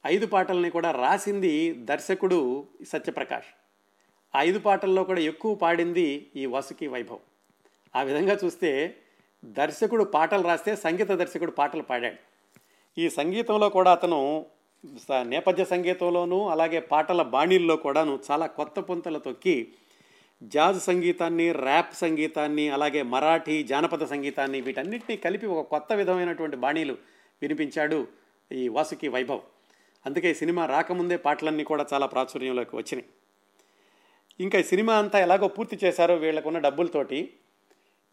[0.06, 3.46] ఐదు పాటల్ని కూడా రాసింది దర్శకుడు సత్యప్రకాష్.
[4.36, 7.20] ఆ ఐదు పాటల్లో కూడా ఎక్కువ పాడింది ఈ వాసుకి వైభవ్.
[7.96, 8.96] ఆ విధంగా చూస్తే
[9.46, 12.16] దర్శకుడు పాటలు రాస్తే సంగీత దర్శకుడు పాటలు పాడాడు.
[13.00, 14.46] ఈ సంగీతంలో కూడా అతను
[14.86, 19.74] స- నేపథ్య సంగీతంలోనూ అలాగే పాటల బాణీల్లో కూడాను చాలా కొత్త పుంతలు తొక్కి
[20.54, 26.96] జాజ్ సంగీతాన్ని ర్యాప్ సంగీతాన్ని అలాగే మరాఠీ జానపద సంగీతాన్ని వీటన్నిటినీ కలిపి ఒక కొత్త విధమైనటువంటి బాణీలు
[27.42, 28.00] వినిపించాడు
[28.52, 29.44] ఈ వాసుకి వైభవ్.
[30.06, 33.08] అందుకే ఈ సినిమా రాకముందే పాటలన్నీ కూడా చాలా ప్రాచుర్యంలోకి వచ్చినాయి.
[34.40, 37.20] ఇంకా ఈ సినిమా అంతా ఎలాగో పూర్తి చేశారో వీళ్ళకున్న డబ్బులతోటి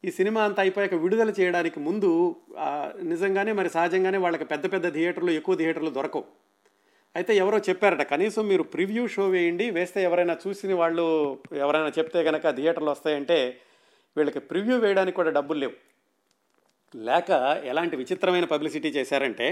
[0.04, 2.10] ఈ సినిమా అంతా అయిపోయాక విడుదల చేయడానికి ముందు
[3.12, 6.24] నిజంగానే మరి సహజంగానే వాళ్ళకి పెద్ద పెద్ద థియేటర్లు ఎక్కువ థియేటర్లు దొరకవు.
[7.14, 11.04] అయితే ఎవరో చెప్పారట కనీసం మీరు ప్రివ్యూ షో వేయండి వేస్తే ఎవరైనా చూసిన వాళ్ళు
[11.54, 13.38] ఎవరైనా చెప్తే కనుక థియేటర్లు వస్తాయంటే
[14.16, 15.74] వీళ్ళకి ప్రివ్యూ వేయడానికి కూడా డబ్బులు లేవు.
[16.94, 17.30] లేక
[17.64, 19.46] ఎలాంటి విచిత్రమైన పబ్లిసిటీ చేశారంటే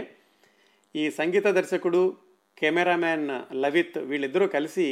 [0.94, 2.02] ఈ సంగీత దర్శకుడు
[2.58, 4.86] కెమెరామ్యాన్ లవిత్ వీళ్ళిద్దరూ కలిసి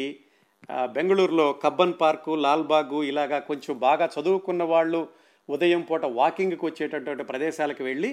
[0.95, 5.01] బెంగళూరులో కబ్బన్ పార్కు లాల్బాగు ఇలాగా కొంచెం బాగా చదువుకున్న వాళ్ళు
[5.49, 8.11] ఉదయం పూట వాకింగ్కి వచ్చేటటువంటి ప్రదేశాలకు వెళ్ళి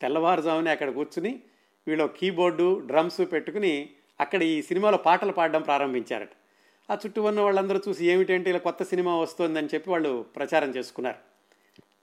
[0.00, 1.32] తెల్లవారుజామునే అక్కడ కూర్చుని
[1.88, 6.28] వీళ్ళు కీబోర్డు డ్రమ్స్ పెట్టుకుని అక్కడ ఈ సినిమాలో పాటలు పాడడం ప్రారంభించారట.
[6.90, 11.18] ఆ చుట్టూ ఉన్న వాళ్ళందరూ చూసి ఏమిటంటే ఇలా కొత్త సినిమా వస్తుందని చెప్పి వాళ్ళు ప్రచారం చేసుకున్నారు.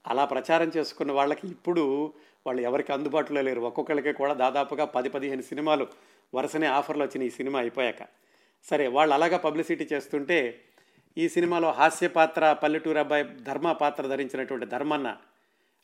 [0.06, 2.12] అలా ప్రచారం చేసుకున్న వాళ్ళకి ఇప్పుడు
[2.46, 3.60] వాళ్ళు ఎవరికి అందుబాటులో లేరు.
[3.60, 5.86] ఒక్కొక్కరికి కూడా దాదాపుగా పది పదిహేను సినిమాలు
[6.34, 8.02] వరుసనే ఆఫర్లు వచ్చిన ఈ సినిమా అయిపోయాక.
[8.64, 10.60] సరే వాళ్ళు అలాగా పబ్లిసిటీ చేస్తుంటే
[11.18, 15.16] ఈ సినిమాలో హాస్య పాత్ర పల్లెటూరు అబ్బాయి ధర్మ పాత్ర ధరించినటువంటి ధర్మన్న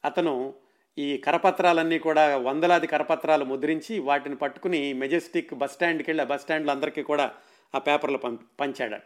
[0.05, 0.55] అతను
[0.99, 6.73] ఈ కరపత్రాలన్నీ కూడా వందలాది కరపత్రాలు ముద్రించి వాటిని పట్టుకుని మెజెస్టిక్ బస్ స్టాండ్కి వెళ్ళి ఆ బస్ స్టాండ్లో
[6.73, 7.35] అందరికీ కూడా
[7.75, 9.03] ఆ పేపర్లు పం పంచాడట.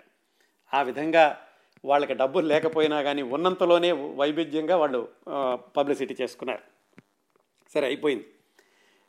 [0.74, 1.40] ఆ విధంగా
[1.84, 5.08] వాళ్ళకి డబ్బులు లేకపోయినా కానీ ఉన్నంతలోనే వైవిధ్యంగా వాళ్ళు
[5.76, 6.62] పబ్లిసిటీ చేసుకున్నారు.
[7.74, 8.26] సరే అయిపోయింది.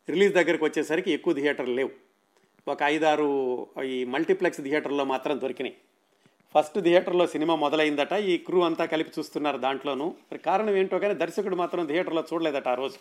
[0.10, 1.92] రిలీజ్ దగ్గరికి వచ్చేసరికి ఎక్కువ థియేటర్లు లేవు.
[2.68, 5.78] ఒక ఐదారు ఈ మల్టీప్లెక్స్ థియేటర్లో మాత్రం దొరికినాయి.
[6.56, 10.08] ఫస్ట్ థియేటర్లో సినిమా మొదలైందట ఈ క్రూ అంతా కలిపి చూస్తున్నారు దాంట్లోనూ.
[10.08, 13.00] మరి కారణం ఏంటో కానీ దర్శకుడు మాత్రం థియేటర్లో చూడలేదట ఆ రోజు.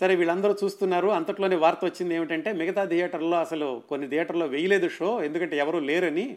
[0.00, 1.08] సరే వీళ్ళందరూ చూస్తున్నారు.
[1.08, 6.36] అంతట్లోనే వార్త వచ్చింది ఏమిటంటే మిగతా థియేటర్లో అసలు కొన్ని థియేటర్లో వేయలేదు షో ఎందుకంటే ఎవరూ లేరని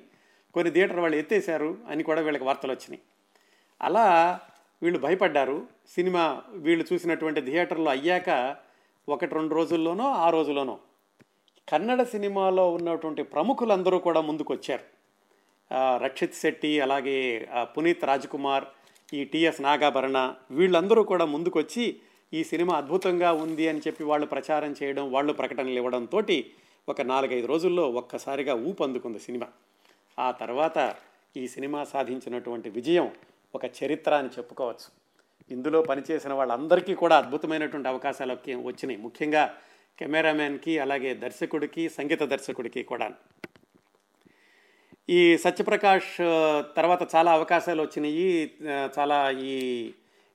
[0.53, 3.01] కొన్ని థియేటర్ వాళ్ళు ఎత్తేశారు అని కూడా వీళ్ళకి వార్తలు వచ్చినాయి.
[3.81, 4.39] అలా
[4.83, 5.67] వీళ్ళు భయపడ్డారు.
[5.89, 8.55] సినిమా వీళ్ళు చూసినటువంటి థియేటర్లో అయ్యాక
[9.09, 10.79] ఒకటి రెండు రోజుల్లోనో ఆ రోజులోనో
[11.69, 14.92] కన్నడ సినిమాలో ఉన్నటువంటి ప్రముఖులందరూ కూడా ముందుకు వచ్చారు
[15.73, 18.63] రక్షిత్ శెట్టి అలాగే పునీత్ రాజ్కుమార్
[19.13, 21.95] ఈ టిఎస్ నాగాభరణ వీళ్ళందరూ కూడా ముందుకొచ్చి
[22.33, 26.21] ఈ సినిమా అద్భుతంగా ఉంది అని చెప్పి వాళ్ళు ప్రచారం చేయడం వాళ్ళు ప్రకటనలు ఇవ్వడంతో
[26.89, 29.47] ఒక నాలుగైదు రోజుల్లో ఒక్కసారిగా ఊపందుకుంది సినిమా.
[30.19, 30.95] ఆ తర్వాత
[31.37, 33.11] ఈ సినిమా సాధించినటువంటి విజయం
[33.55, 34.89] ఒక చరిత్ర అని చెప్పుకోవచ్చు.
[35.51, 38.99] ఇందులో పనిచేసిన వాళ్ళందరికీ కూడా అద్భుతమైనటువంటి అవకాశాలు వచ్చినాయి.
[39.01, 39.55] ముఖ్యంగా
[39.99, 43.11] కెమెరామ్యాన్కి అలాగే దర్శకుడికి సంగీత దర్శకుడికి కూడా
[45.09, 46.17] ఈ సత్యప్రకాష్
[46.77, 48.51] తర్వాత చాలా అవకాశాలు వచ్చినాయి.
[48.99, 49.91] చాలా ఈ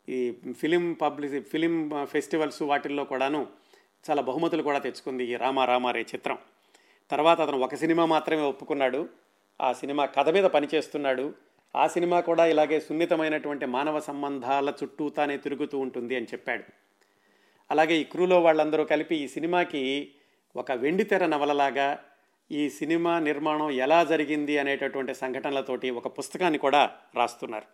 [0.08, 3.46] ఈ ఫిలిం పబ్లిసి ఫిలిం ఫెస్టివల్స్ వాటిల్లో కూడాను
[4.10, 6.38] చాలా బహుమతులు కూడా తెచ్చుకుంది ఈ రామా రామారే చిత్రం.
[7.10, 9.08] తర్వాత అతను ఒక సినిమా మాత్రమే ఒప్పుకున్నాడు.
[9.60, 11.34] ఆ సినిమా కథ మీద పనిచేస్తున్నాడు.
[11.76, 16.64] ఆ సినిమా కూడా ఇలాగే సున్నితమైనటువంటి మానవ సంబంధాల చుట్టూ తానే తిరుగుతూ ఉంటుంది అని చెప్పాడు.
[17.70, 20.12] అలాగే ఈ క్రూలో వాళ్ళందరూ కలిపి ఈ సినిమాకి
[20.56, 22.04] ఒక వెండితెర నవలలాగా
[22.52, 27.64] ఈ సినిమా నిర్మాణం ఎలా జరిగింది అనేటటువంటి సంఘటనలతోటి ఒక పుస్తకాన్ని కూడా రాస్తున్నారు.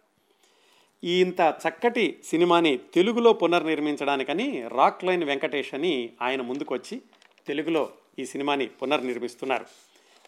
[1.05, 7.03] ఈ ఇంత చక్కటి సినిమాని తెలుగులో పునర్నిర్మించడానికని రాక్ లైన్ వెంకటేష్ అని ఆయన ముందుకొచ్చి
[7.47, 9.67] తెలుగులో ఈ సినిమాని పునర్నిర్మిస్తున్నారు.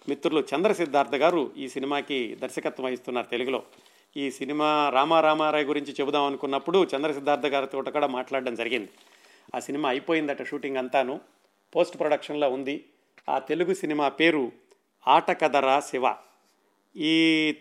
[0.08, 3.62] మిత్రులు చంద్ర సిద్ధార్థ గారు ఈ సినిమాకి దర్శకత్వం వహిస్తున్నారు తెలుగులో.
[4.16, 8.88] ఈ సినిమా రామారామారాయ్ గురించి చెబుదాం అనుకున్నప్పుడు చంద్ర సిద్ధార్థ గారితో కూడా మాట్లాడడం జరిగింది.
[9.54, 11.20] ఆ సినిమా అయిపోయిందట షూటింగ్ అంతాను.
[11.76, 12.84] పోస్ట్ ప్రొడక్షన్లో ఉంది.
[13.28, 14.52] ఆ తెలుగు సినిమా పేరు
[15.08, 16.14] ఆటకదరా శివ.
[16.96, 17.14] ఈ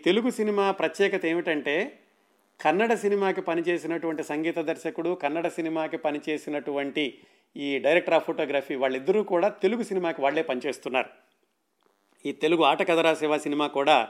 [0.04, 2.02] తెలుగు సినిమా ప్రత్యేకత ఏమిటంటే
[2.60, 7.18] కన్నడ సినిమాకి పనిచేసినటువంటి సంగీత దర్శకుడు కన్నడ సినిమాకి పనిచేసినటువంటి
[7.56, 11.08] ఈ డైరెక్టర్ ఆఫ్ ఫోటోగ్రఫీ వాళ్ళిద్దరూ కూడా తెలుగు సినిమాకి వాళ్ళే పనిచేస్తున్నారు.
[12.26, 14.08] ఈ తెలుగు ఆట కదరా శివ సినిమా కూడా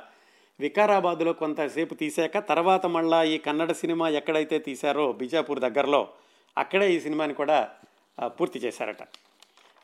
[0.61, 6.09] వికారాబాద్లో కొంతసేపు తీశాక తర్వాత మళ్ళా ఈ కన్నడ సినిమా ఎక్కడైతే తీశారో బిజాపూర్ దగ్గరలో
[6.59, 7.70] అక్కడే ఈ సినిమాని కూడా
[8.26, 9.03] పూర్తి చేశారట.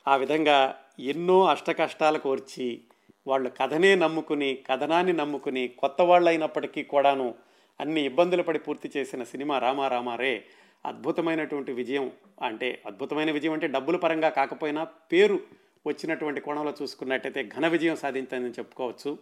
[0.09, 2.81] ఆ విధంగా ఎన్నో అష్టకష్టాలు కోర్చి
[3.27, 7.35] వాళ్ళు కథనే నమ్ముకుని కథనాన్ని నమ్ముకుని కొత్త వాళ్ళు అయినప్పటికీ కూడాను
[7.81, 10.45] అన్ని ఇబ్బందులు పడి పూర్తి చేసిన సినిమా రామారామారే
[10.87, 12.11] అద్భుతమైనటువంటి విజయం.
[12.43, 15.41] అంటే అద్భుతమైన విజయం అంటే డబ్బుల పరంగా కాకపోయినా పేరు
[15.87, 19.19] వచ్చినటువంటి కోణంలో చూసుకున్నట్టయితే ఘన విజయం సాధించిందని చెప్పుకోవచ్చు.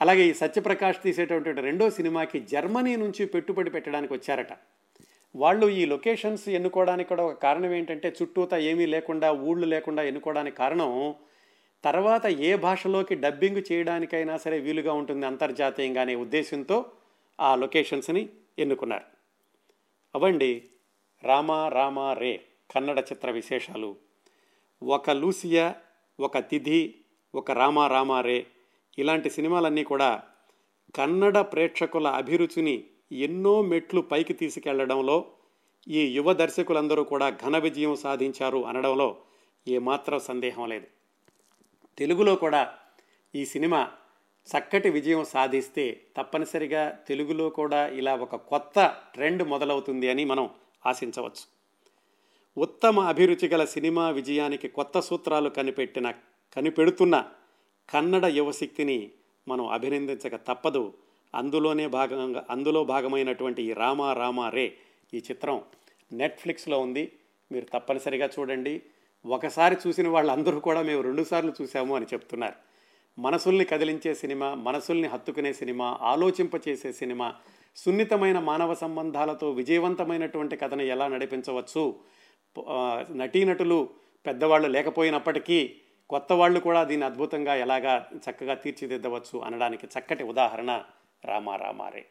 [0.00, 4.52] అలాగే ఈ సత్యప్రకాష్ తీసేటటువంటి రెండో సినిమాకి జర్మనీ నుంచి పెట్టుబడి పెట్టడానికి వచ్చారట.
[5.34, 11.14] వాళ్ళు ఈ లొకేషన్స్ ఎన్నుకోవడానికి కూడా ఒక కారణం ఏంటంటే చుట్టూతా ఏమీ లేకుండా ఊళ్ళు లేకుండా ఎన్నుకోవడానికి కారణం
[11.84, 16.92] తర్వాత ఏ భాషలోకి డబ్బింగ్ చేయడానికైనా సరే వీలుగా ఉంటుంది అంతర్జాతీయంగా అనే ఉద్దేశంతో
[17.40, 18.28] ఆ లొకేషన్స్ని
[18.58, 19.04] ఎన్నుకున్నారు.
[20.14, 20.68] అవండి
[21.22, 22.40] రామ రామ రే
[22.74, 23.96] కన్నడ చిత్ర విశేషాలు.
[24.82, 25.74] ఒక లూసియా
[26.20, 26.94] ఒక తిథి
[27.34, 28.46] ఒక రామ రామ రే
[28.98, 30.22] ఇలాంటి సినిమాలన్నీ కూడా
[30.94, 35.24] కన్నడ ప్రేక్షకుల అభిరుచిని ఎన్నో మెట్లు పైకి తీసుకెళ్ళడంలో
[35.88, 39.16] ఈ యువ దర్శకులందరూ కూడా ఘన విజయం సాధించారు అనడంలో
[39.68, 40.86] ఏమాత్రం సందేహం లేదు.
[41.98, 42.74] తెలుగులో కూడా
[43.34, 43.92] ఈ సినిమా
[44.46, 50.50] చక్కటి విజయం సాధిస్తే తప్పనిసరిగా తెలుగులో కూడా ఇలా ఒక కొత్త ట్రెండ్ మొదలవుతుంది అని మనం
[50.86, 51.60] ఆశించవచ్చు.
[52.58, 56.10] ఉత్తమ అభిరుచి గల సినిమా విజయానికి కొత్త సూత్రాలు కనిపెట్టిన
[56.54, 57.28] కనిపెడుతున్న
[57.90, 59.10] కన్నడ యువశక్తిని
[59.48, 60.94] మనం అభినందించక తప్పదు.
[61.34, 64.76] అందులోనే భాగంగా అందులో భాగమైనటువంటి ఈ రామా రామా రే
[65.14, 65.62] ఈ చిత్రం
[66.12, 67.12] నెట్ఫ్లిక్స్లో ఉంది.
[67.52, 68.82] మీరు తప్పనిసరిగా చూడండి.
[69.26, 72.54] ఒకసారి చూసిన వాళ్ళందరూ కూడా మేము రెండుసార్లు చూసాము అని చెప్తున్నారు.
[73.18, 77.34] మనసుల్ని కదిలించే సినిమా మనసుల్ని హత్తుకునే సినిమా ఆలోచింపచేసే సినిమా
[77.76, 81.96] సున్నితమైన మానవ సంబంధాలతో విజయవంతమైనటువంటి కథను ఎలా నడిపించవచ్చు?
[83.14, 83.88] నటీనటులు
[84.26, 85.76] పెద్దవాళ్ళు లేకపోయినప్పటికీ
[86.10, 90.82] కొత్త వాళ్ళు కూడా దీన్ని అద్భుతంగా ఎలాగా చక్కగా తీర్చిదిద్దవచ్చు అనడానికి చక్కటి ఉదాహరణ
[91.24, 92.02] రామా రామారే